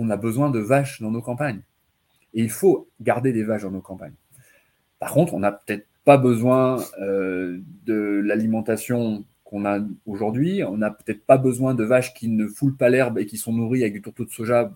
[0.00, 1.60] on a besoin de vaches dans nos campagnes.
[2.34, 4.14] Et il faut garder des vaches dans nos campagnes.
[4.98, 10.62] Par contre, on n'a peut-être pas besoin de l'alimentation qu'on a aujourd'hui.
[10.62, 13.52] On n'a peut-être pas besoin de vaches qui ne foulent pas l'herbe et qui sont
[13.52, 14.72] nourries avec du tourteau de soja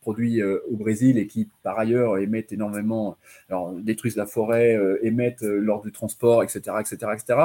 [0.00, 3.16] produit au Brésil et qui, par ailleurs, émettent énormément,
[3.48, 7.38] alors détruisent la forêt, émettent lors du transport, etc., etc., etc.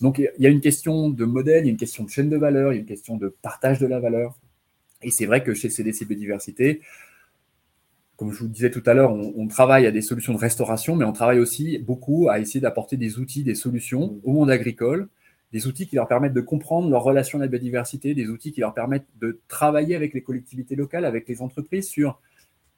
[0.00, 2.30] Donc, il y a une question de modèle, il y a une question de chaîne
[2.30, 4.36] de valeur, il y a une question de partage de la valeur.
[5.02, 6.80] Et c'est vrai que chez CDC Biodiversité,
[8.16, 10.94] comme je vous le disais tout à l'heure, on, travaille à des solutions de restauration,
[10.94, 15.08] mais on travaille aussi beaucoup à essayer d'apporter des outils, des solutions au monde agricole,
[15.52, 18.60] des outils qui leur permettent de comprendre leur relation à la biodiversité, des outils qui
[18.60, 22.20] leur permettent de travailler avec les collectivités locales, avec les entreprises sur,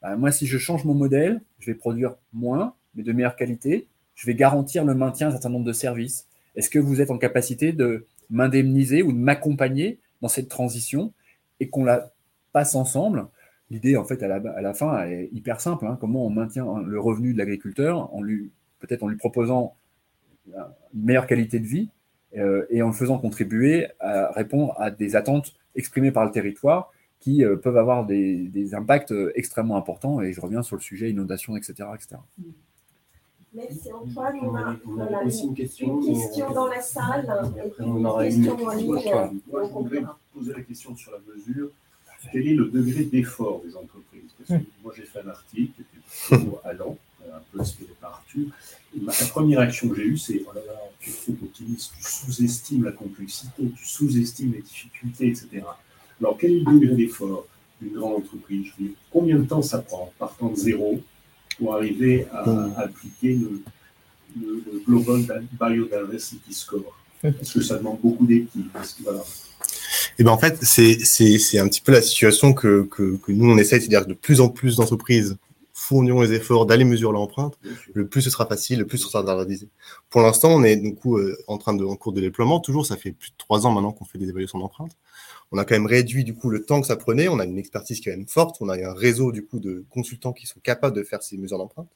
[0.01, 3.87] bah, moi, si je change mon modèle, je vais produire moins, mais de meilleure qualité,
[4.15, 6.27] je vais garantir le maintien d'un certain nombre de services.
[6.57, 11.13] Est-ce que vous êtes en capacité de m'indemniser ou de m'accompagner dans cette transition
[11.61, 12.14] et qu'on la
[12.55, 13.27] passe ensemble
[13.71, 15.87] L'idée, en fait, à la, fin, est hyper simple.
[15.87, 15.97] Hein.
[16.01, 19.75] Comment on maintient le revenu de l'agriculteur en lui, peut-être en lui proposant
[20.47, 20.55] une
[20.95, 21.89] meilleure qualité de vie
[22.37, 26.93] euh, et en le faisant contribuer à répondre à des attentes exprimées par le territoire
[27.21, 30.21] qui euh, peuvent avoir des, impacts extrêmement importants.
[30.21, 31.89] Et je reviens sur le sujet inondation, etc.
[31.95, 32.21] etc.
[33.55, 34.37] Merci Antoine.
[34.43, 36.01] On a, aussi une question,
[36.53, 37.27] dans la salle
[37.65, 38.91] et puis une question en ligne.
[39.51, 40.03] Moi, je voudrais
[40.35, 41.71] poser la question sur la mesure.
[42.33, 44.31] Quel est le degré d'effort des entreprises?
[44.39, 46.97] Parce que moi, j'ai fait un article qui était allant,
[47.33, 48.47] un peu inspiré par Arthur.
[49.03, 52.05] la première action que j'ai eue, c'est oh là là, tu es trop optimiste, tu
[52.05, 55.63] sous-estimes la complexité, tu sous-estimes les difficultés, etc.
[56.21, 57.47] Alors, quel est le degré d'effort
[57.81, 58.73] d'une grande entreprise?
[59.11, 61.01] Combien de temps ça prend, partant de zéro,
[61.59, 63.63] pour arriver à, appliquer le,
[64.87, 66.99] Global Biodiversity Score?
[67.23, 69.23] Est-ce que ça demande beaucoup d'équipes voilà.
[70.19, 73.59] Et ben en fait, c'est un petit peu la situation que, que, que nous on
[73.59, 75.37] essaie, c'est-à-dire que de plus en plus d'entreprises
[75.73, 77.59] fourniront les efforts d'aller mesurer l'empreinte,
[77.95, 79.69] le plus ce sera facile, le plus ce sera standardisé.
[80.09, 82.61] Pour l'instant, on est du coup euh, en train de en cours de déploiement.
[82.61, 84.93] Toujours, ça fait plus de trois ans maintenant qu'on fait des évaluations d'empreinte.
[85.51, 87.29] On a quand même réduit du coup le temps que ça prenait.
[87.29, 88.57] On a une expertise qui est quand même forte.
[88.61, 91.59] On a un réseau du coup de consultants qui sont capables de faire ces mesures
[91.59, 91.89] d'empreinte.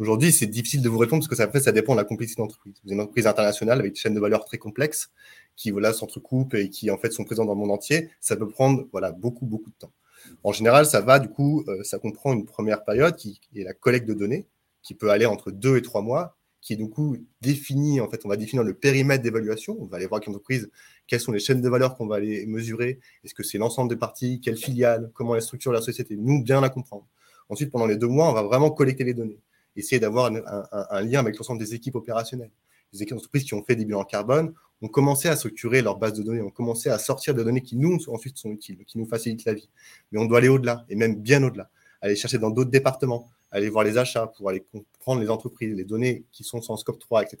[0.00, 2.40] Aujourd'hui, c'est difficile de vous répondre parce que ça, fait, ça dépend de la complexité
[2.40, 2.72] d'entreprise.
[2.82, 5.10] Vous avez une entreprise internationale avec une chaîne de valeur très complexe
[5.56, 8.08] qui voilà, s'entrecoupent et qui en fait sont présents dans le monde entier.
[8.18, 9.92] Ça peut prendre voilà, beaucoup, beaucoup de temps.
[10.42, 13.74] En général, ça va du coup, euh, ça comprend une première période qui est la
[13.74, 14.46] collecte de données,
[14.82, 18.22] qui peut aller entre deux et trois mois, qui est du coup définie, en fait,
[18.24, 19.76] on va définir le périmètre d'évaluation.
[19.80, 20.70] On va aller voir avec l'entreprise
[21.08, 23.00] quelles sont les chaînes de valeur qu'on va aller mesurer.
[23.22, 26.16] Est-ce que c'est l'ensemble des parties, quelles filiales, comment est la structure de la société?
[26.16, 27.06] Nous, bien la comprendre.
[27.50, 29.40] Ensuite, pendant les deux mois, on va vraiment collecter les données
[29.76, 32.50] essayer d'avoir un, lien avec l'ensemble des équipes opérationnelles.
[32.92, 34.52] Les équipes d'entreprise qui ont fait des bilans carbone
[34.82, 37.76] ont commencé à structurer leur base de données, ont commencé à sortir des données qui
[37.76, 39.68] nous ensuite sont utiles, qui nous facilitent la vie.
[40.10, 41.70] Mais on doit aller au-delà, et même bien au-delà.
[42.00, 45.84] Aller chercher dans d'autres départements, aller voir les achats pour aller comprendre les entreprises, les
[45.84, 47.38] données qui sont sans scope 3, etc.,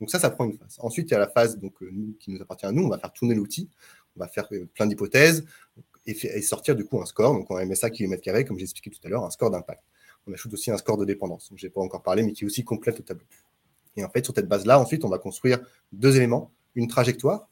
[0.00, 0.76] Donc ça, ça prend une phase.
[0.78, 1.90] Ensuite, il y a la phase donc, euh,
[2.20, 2.84] qui nous appartient à nous.
[2.84, 3.68] On va faire tourner l'outil,
[4.16, 5.44] on va faire euh, plein d'hypothèses
[6.06, 7.32] et, sortir du coup un score.
[7.32, 9.82] Donc on MSA km, comme j'ai expliqué tout à l'heure, un score d'impact
[10.28, 12.44] on ajoute aussi un score de dépendance, dont je n'ai pas encore parlé, mais qui
[12.44, 13.24] aussi complète le tableau.
[13.96, 15.58] Et en fait, sur cette base-là, ensuite, on va construire
[15.92, 17.48] deux éléments, une trajectoire,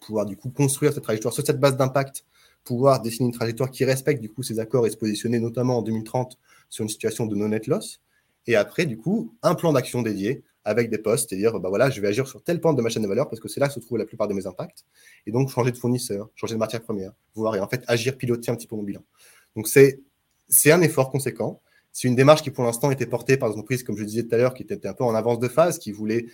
[0.00, 2.24] pouvoir du coup construire cette trajectoire sur cette base d'impact,
[2.62, 5.82] pouvoir dessiner une trajectoire qui respecte du coup ces accords et se positionner notamment en
[5.82, 8.00] 2030 sur une situation de non-net loss.
[8.46, 12.00] Et après, du coup, un plan d'action dédié avec des postes, c'est-à-dire, bah voilà, je
[12.00, 13.74] vais agir sur telle pente de ma chaîne de valeur parce que c'est là que
[13.74, 14.84] se trouvent la plupart de mes impacts.
[15.26, 18.50] Et donc, changer de fournisseur, changer de matière première, voir et en fait agir, piloter
[18.50, 19.02] un petit peu mon bilan.
[19.56, 20.00] Donc, c'est
[20.66, 21.60] un effort conséquent.
[21.94, 24.34] C'est une démarche qui, pour l'instant, était portée par des entreprises, comme je disais tout
[24.34, 26.26] à l'heure, qui étaient un peu en avance de phase, qui voulaient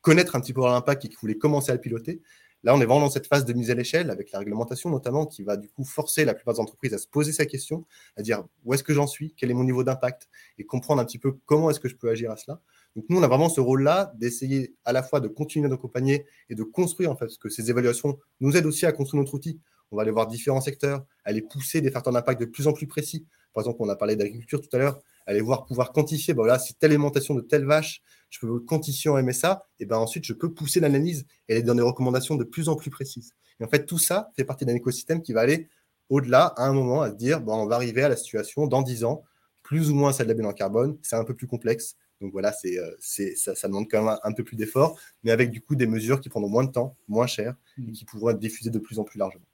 [0.00, 2.22] connaître un petit peu leur impact et qui voulaient commencer à le piloter.
[2.62, 5.26] Là, on est vraiment dans cette phase de mise à l'échelle, avec la réglementation notamment,
[5.26, 7.84] qui va du coup forcer la plupart des entreprises à se poser ces questions,
[8.16, 11.04] à dire où est-ce que j'en suis, quel est mon niveau d'impact, et comprendre un
[11.04, 12.60] petit peu comment est-ce que je peux agir à cela.
[12.94, 16.54] Donc nous, on a vraiment ce rôle-là d'essayer à la fois de continuer d'accompagner et
[16.54, 19.58] de construire, en fait, parce que ces évaluations nous aident aussi à construire notre outil.
[19.90, 22.86] On va aller voir différents secteurs, aller pousser des facteurs d'impact de plus en plus
[22.86, 23.26] précis.
[23.56, 26.58] Par exemple, on a parlé d'agriculture tout à l'heure, aller voir pouvoir quantifier, ben voilà,
[26.58, 30.34] si telle alimentation de telle vache, je peux quantifier en MSA, et ben ensuite je
[30.34, 33.32] peux pousser l'analyse et aller dans des recommandations de plus en plus précises.
[33.58, 35.70] Et en fait, tout ça fait partie d'un écosystème qui va aller
[36.10, 38.82] au-delà à un moment à se dire, bon, on va arriver à la situation dans
[38.82, 39.24] 10 ans,
[39.62, 41.96] plus ou moins celle de la bilan carbone, c'est un peu plus complexe.
[42.20, 45.50] Donc voilà, c'est, euh, ça, ça, demande quand même un, peu plus d'efforts, mais avec
[45.50, 47.56] du coup des mesures qui prendront moins de temps, moins cher,
[47.88, 49.46] et qui pourront être diffusées de plus en plus largement.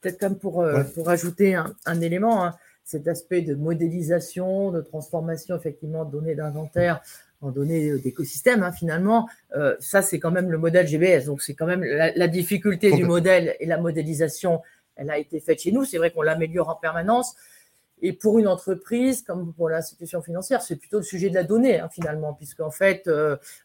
[0.00, 2.54] Peut-être comme pour, euh, pour ajouter un, élément, hein,
[2.86, 7.02] cet aspect de modélisation, de transformation effectivement de données d'inventaire
[7.42, 9.28] en données d'écosystème, hein, finalement,
[9.78, 11.26] ça c'est quand même le modèle GBS.
[11.26, 14.62] Donc c'est quand même la, difficulté du modèle et la modélisation,
[14.94, 15.84] elle a été faite chez nous.
[15.84, 17.34] C'est vrai qu'on l'améliore en permanence.
[18.00, 21.80] Et pour une entreprise, comme pour l'institution financière, c'est plutôt le sujet de la donnée,
[21.80, 23.10] hein, finalement, puisque en fait,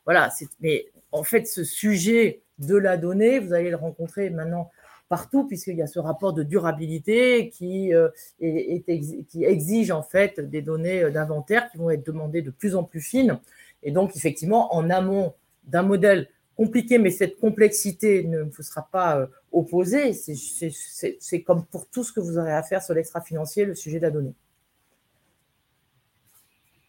[0.04, 4.70] voilà, mais en fait, ce sujet de la donnée, vous allez le rencontrer maintenant
[5.12, 8.08] partout, puisqu'il y a ce rapport de durabilité qui, euh,
[8.40, 12.86] qui exige en fait des données euh, d'inventaire qui vont être demandées de plus en
[12.86, 13.38] plus fines.
[13.84, 15.34] Et donc, effectivement, en amont
[15.66, 20.14] d'un modèle compliqué, mais cette complexité ne vous sera pas euh, opposée.
[20.14, 24.04] C'est comme pour tout ce que vous aurez à faire sur l'extra-financier, le sujet de
[24.04, 24.34] la donnée.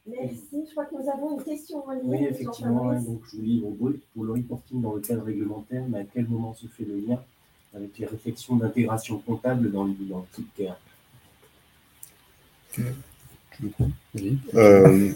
[0.07, 0.65] Merci.
[0.65, 2.03] Je crois que nous avons une question en ligne.
[2.05, 2.95] Oui, effectivement.
[2.95, 6.29] donc, je vous livre brut pour le reporting dans le cadre réglementaire, mais à quel
[6.29, 7.21] moment se fait le lien
[7.75, 10.79] avec les réflexions d'intégration comptable dans le bilan CARE.
[14.55, 15.13] Euh,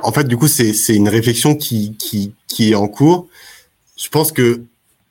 [0.00, 3.28] en fait, du coup, c'est une réflexion qui, qui, qui, est en cours.
[3.96, 4.62] Je pense que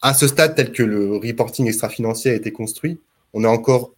[0.02, 3.00] à ce stade tel que le reporting extra-financier a été construit,
[3.34, 3.94] on est encore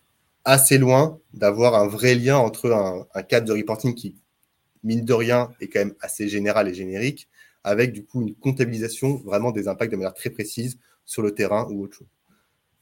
[0.46, 4.16] assez loin d'avoir un vrai lien entre un, un, cadre de reporting qui,
[4.84, 7.28] mine de rien, est quand même assez général et générique,
[7.64, 11.68] avec du coup une comptabilisation vraiment des impacts de manière très précise sur le terrain
[11.70, 12.08] ou autre chose.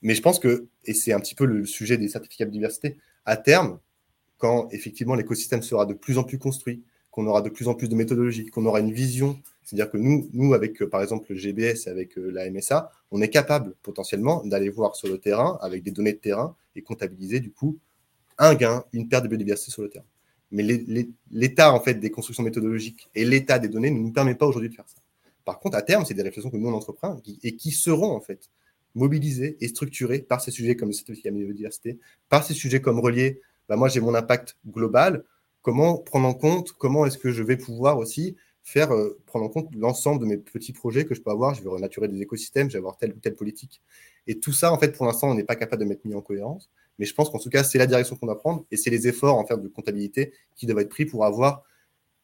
[0.02, 2.98] Mais je pense que, et c'est un petit peu le sujet des certificats de diversité,
[3.26, 3.80] à terme,
[4.38, 7.90] quand effectivement l'écosystème sera de plus en plus construit, qu'on aura de plus en plus
[7.90, 11.36] de méthodologies, qu'on aura une vision, c'est-à-dire que nous, nous avec euh, par exemple le
[11.36, 15.58] GBS et avec euh, la MSA, on est capable potentiellement d'aller voir sur le terrain
[15.62, 17.80] avec des données de terrain et comptabiliser du coup
[18.38, 20.06] un gain, une perte de biodiversité sur le terrain.
[20.52, 20.64] Mais
[21.32, 24.70] l'état en fait des constructions méthodologiques et l'état des données ne nous permet pas aujourd'hui
[24.70, 25.02] de faire ça.
[25.44, 28.22] Par contre, à terme, c'est des réflexions que nous on entreprend et qui seront en
[28.22, 28.50] fait
[28.98, 33.42] mobilisé et structuré par ces sujets comme de biodiversité, par ces sujets comme reliés.
[33.70, 35.24] Bah moi, j'ai mon impact global.
[35.62, 39.50] Comment prendre en compte, comment est-ce que je vais pouvoir aussi faire euh, prendre en
[39.50, 41.54] compte l'ensemble de mes petits projets que je peux avoir?
[41.54, 43.82] Je vais renaturer des écosystèmes, je vais avoir telle ou telle politique.
[44.26, 46.22] Et tout ça, en fait, pour l'instant, on n'est pas capable de mettre mis en
[46.22, 46.70] cohérence.
[47.00, 49.08] Mais je pense qu'en tout cas, c'est la direction qu'on doit prendre et c'est les
[49.08, 51.64] efforts en fait de comptabilité qui doivent être pris pour avoir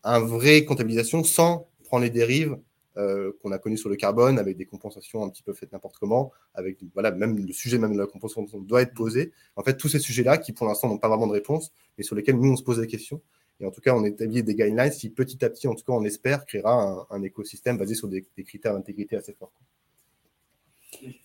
[0.04, 2.58] un vrai comptabilisation sans prendre les dérives
[2.96, 6.32] qu'on a connu sur le carbone, avec des compensations un petit peu faites n'importe comment,
[6.54, 9.32] avec voilà, même le sujet même de la compensation doit être posé.
[9.56, 12.16] En fait, tous ces sujets-là, qui pour l'instant n'ont pas vraiment de réponse, mais sur
[12.16, 13.22] lesquels nous, on se pose des questions.
[13.60, 15.94] Et en tout cas, on établit des guidelines qui, petit à petit, en tout cas,
[15.94, 19.54] on espère, créera un, écosystème basé sur des, critères d'intégrité assez forts.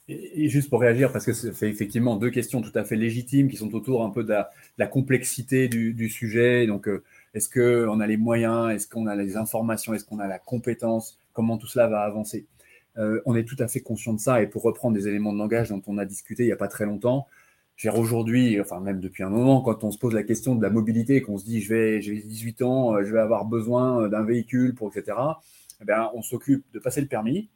[0.08, 3.56] Et, juste pour réagir, parce que c'est effectivement deux questions tout à fait légitimes qui
[3.56, 4.34] sont autour un peu de
[4.78, 6.66] la, complexité du, sujet.
[6.66, 7.02] Donc, euh,
[7.34, 8.72] est-ce qu'on a les moyens?
[8.72, 9.94] Est-ce qu'on a les informations?
[9.94, 11.18] Est-ce qu'on a la compétence?
[11.38, 12.48] Comment tout cela va avancer.
[12.96, 14.42] Euh, on est tout à fait conscient de ça.
[14.42, 16.66] Et pour reprendre des éléments de langage dont on a discuté il n'y a pas
[16.66, 17.28] très longtemps,
[17.94, 21.22] aujourd'hui, enfin même depuis un moment, quand on se pose la question de la mobilité,
[21.22, 25.16] qu'on se dit j'ai 18 ans, euh, je vais avoir besoin d'un véhicule pour etc.
[25.80, 27.48] Eh on s'occupe de passer le permis.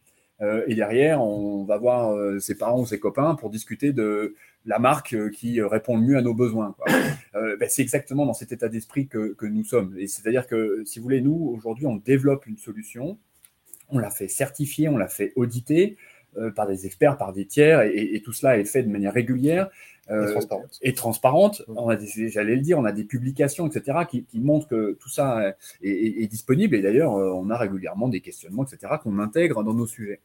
[0.42, 4.78] Euh, et derrière, on va voir ses parents ou ses copains pour discuter de la
[4.78, 6.76] marque qui répond le mieux à nos besoins.
[7.34, 9.96] Ben, c'est exactement dans cet état d'esprit que, que, nous sommes.
[9.98, 13.18] Et c'est-à-dire que, si vous voulez, nous, aujourd'hui, on développe une solution
[13.92, 15.96] on l'a fait certifier, on l'a fait auditer
[16.38, 19.68] euh, par des experts, par des tiers, et, tout cela est fait de manière régulière
[20.10, 20.40] euh,
[20.80, 21.62] et transparente.
[21.68, 25.54] On a j'allais le dire, on a des publications, etc., qui, montrent que tout ça
[25.82, 26.74] est, disponible.
[26.74, 30.20] Et d'ailleurs, euh, on a régulièrement des questionnements, etc., qu'on intègre dans nos sujets.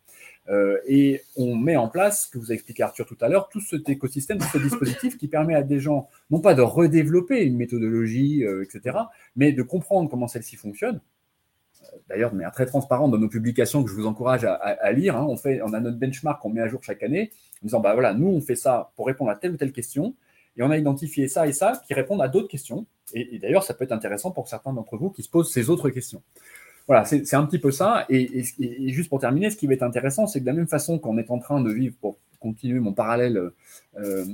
[0.88, 3.60] et on met en place, ce que vous a expliqué Arthur tout à l'heure, tout
[3.60, 7.58] cet écosystème, tout ce dispositif qui permet à des gens, non pas de redévelopper une
[7.58, 8.98] méthodologie, etc.,
[9.36, 11.02] mais de comprendre comment celle-ci fonctionne,
[12.10, 15.18] d'ailleurs de manière très transparente dans nos publications que je vous encourage à, lire.
[15.18, 15.26] Hein.
[15.30, 17.32] On, fait, on a notre benchmark qu'on met à jour chaque année
[17.62, 20.16] en disant bah voilà, nous on fait ça pour répondre à telle ou telle question
[20.58, 22.86] et on a identifié ça et ça qui répondent à d'autres questions.
[23.14, 25.90] Et, d'ailleurs, ça peut être intéressant pour certains d'entre vous qui se posent ces autres
[25.90, 26.22] questions.
[26.88, 28.06] Voilà, c'est un petit peu ça.
[28.10, 28.44] Et,
[28.92, 31.18] juste pour terminer, ce qui va être intéressant, c'est que de la même façon qu'on
[31.18, 33.52] est en train de vivre, pour continuer mon parallèle euh,
[33.98, 34.26] euh,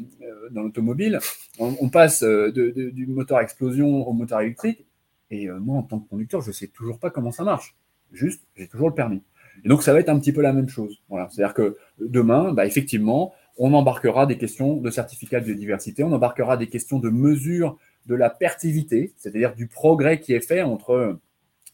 [0.52, 1.20] dans l'automobile,
[1.60, 4.86] on, passe euh, du moteur à explosion au moteur électrique
[5.34, 7.76] et euh, moi, en tant que conducteur, je ne sais toujours pas comment ça marche.
[8.12, 9.24] Juste, j'ai toujours le permis.
[9.66, 11.02] Et donc, ça va être un petit peu la même chose.
[11.10, 11.28] Voilà.
[11.32, 16.58] C'est-à-dire que demain, bah, effectivement, on embarquera des questions de certificat de biodiversité, on embarquera
[16.58, 21.20] des questions de mesure de la pertivité, c'est-à-dire du progrès qui est fait entre,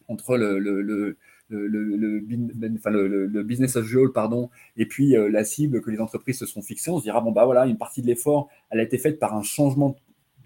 [0.08, 1.18] entre le, le, le
[1.50, 6.62] le, business as usual, pardon, et puis euh, la cible que les entreprises se sont
[6.62, 9.20] fixées, on se dira, bon, bah voilà, une partie de l'effort, elle a été faite
[9.20, 9.96] par un changement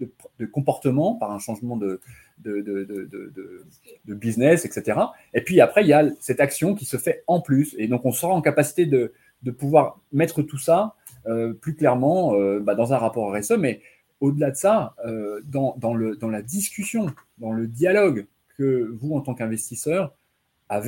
[0.00, 2.00] de, comportement, par un changement de,
[2.38, 4.98] de, de, business, etc.
[5.32, 7.74] Et puis après, il y a cette action qui se fait en plus.
[7.78, 9.12] Et donc, on sera en capacité de,
[9.58, 10.94] pouvoir mettre tout ça
[11.26, 13.52] euh, plus clairement euh, bah, dans un rapport RSE.
[13.58, 13.82] Mais
[14.20, 17.06] au-delà de ça, euh, dans, le, dans la discussion,
[17.38, 18.26] dans le dialogue
[18.56, 20.14] que vous, en tant qu'investisseur,
[20.68, 20.80] à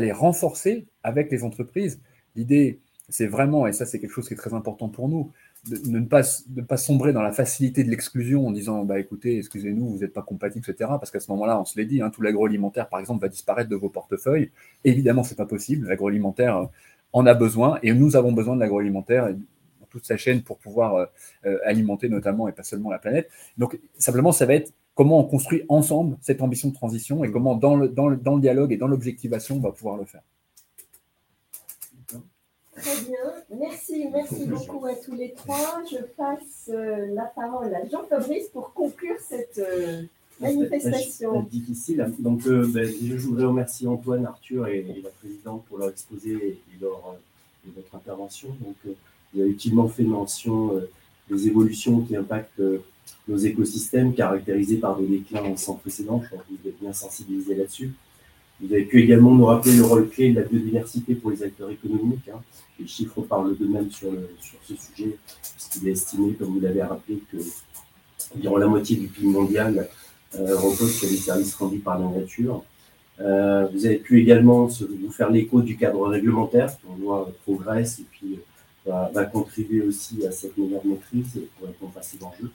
[0.00, 2.00] les renforcer avec les entreprises.
[2.34, 5.30] L'idée, c'est vraiment, et ça c'est quelque chose qui est très important pour nous,
[5.68, 9.38] de, ne, pas, de pas sombrer dans la facilité de l'exclusion en disant bah écoutez,
[9.38, 10.90] excusez-nous, vous n'êtes pas compatible, etc.
[10.98, 13.70] Parce qu'à ce moment-là, on se l'est dit, hein, tout l'agroalimentaire, par exemple, va disparaître
[13.70, 14.50] de vos portefeuilles.
[14.84, 15.88] Évidemment, c'est pas possible.
[15.88, 16.66] L'agroalimentaire euh,
[17.12, 20.94] en a besoin et nous avons besoin de l'agroalimentaire dans toute sa chaîne pour pouvoir
[20.94, 21.06] euh,
[21.46, 23.30] euh, alimenter notamment et pas seulement la planète.
[23.56, 27.54] Donc simplement, ça va être comment on construit ensemble cette ambition de transition et comment
[27.54, 30.22] dans le, dans le, dans le dialogue et dans l'objectivation, on va pouvoir le faire.
[32.76, 33.58] Très bien.
[33.58, 35.82] Merci, merci beaucoup à tous les trois.
[35.90, 40.02] Je passe euh, la parole à Jean-Fabrice pour conclure cette euh,
[40.40, 41.42] manifestation.
[41.44, 42.12] C'est difficile.
[42.18, 46.58] Donc, euh, ben, je voudrais remercier Antoine, Arthur et, la présidente pour leur exposé et,
[46.80, 47.16] leur,
[47.74, 48.48] votre intervention.
[48.60, 48.76] Donc,
[49.34, 50.80] il a utilement fait mention
[51.30, 52.62] des évolutions qui impactent
[53.28, 56.20] nos écosystèmes caractérisés par des déclins sans précédent.
[56.22, 57.92] Je crois que vous êtes bien sensibilisé là-dessus.
[58.60, 61.70] Vous avez pu également nous rappeler le rôle clé de la biodiversité pour les acteurs
[61.70, 62.28] économiques.
[62.32, 62.40] Hein.
[62.78, 64.10] Les chiffres parlent d'eux-mêmes sur,
[64.62, 65.16] ce sujet,
[65.54, 67.38] puisqu'il est estimé, comme vous l'avez rappelé, que
[68.36, 69.88] environ la moitié du PIB mondial
[70.36, 72.64] euh, repose sur les services rendus par la nature.
[73.20, 78.00] Euh, vous avez pu également vous faire l'écho du cadre réglementaire, qui on voit progresse
[78.00, 78.40] et puis
[78.88, 82.50] euh, va, contribuer aussi à cette meilleure maîtrise pour répondre à ces enjeux.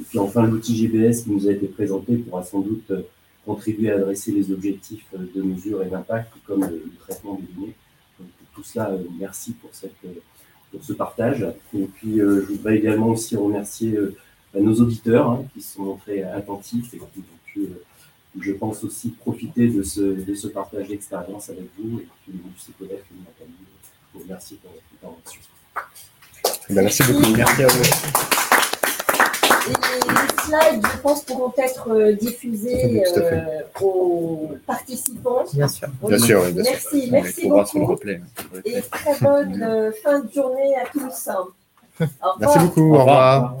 [0.00, 2.92] Et puis enfin, l'outil GBS qui nous a été présenté pourra sans doute
[3.50, 7.74] contribuer à adresser les objectifs de mesure et d'impact, comme le, traitement des données.
[8.18, 10.20] Donc, pour tout cela, euh, merci pour, cette, euh,
[10.70, 11.44] pour ce partage.
[11.74, 13.98] Et puis, euh, je voudrais également aussi remercier
[14.54, 17.68] nos auditeurs hein, qui se sont montrés attentifs et qui ont pu,
[18.40, 22.38] je pense, aussi profiter de ce, de ce partage d'expérience avec vous et puis qui
[22.38, 22.98] m'ont Je
[24.14, 25.40] vous remercie pour votre intervention.
[26.68, 27.32] Eh ben, merci beaucoup.
[27.36, 28.49] Merci à vous.
[29.68, 35.44] Et les slides, je pense, pourront être euh, diffusés euh, aux participants.
[35.52, 35.88] Bien sûr.
[36.02, 37.98] Bien sûr, merci, merci beaucoup.
[38.64, 41.28] Et très bonne euh, fin de journée à tous.
[42.40, 42.94] Merci beaucoup.
[42.94, 43.56] Au revoir.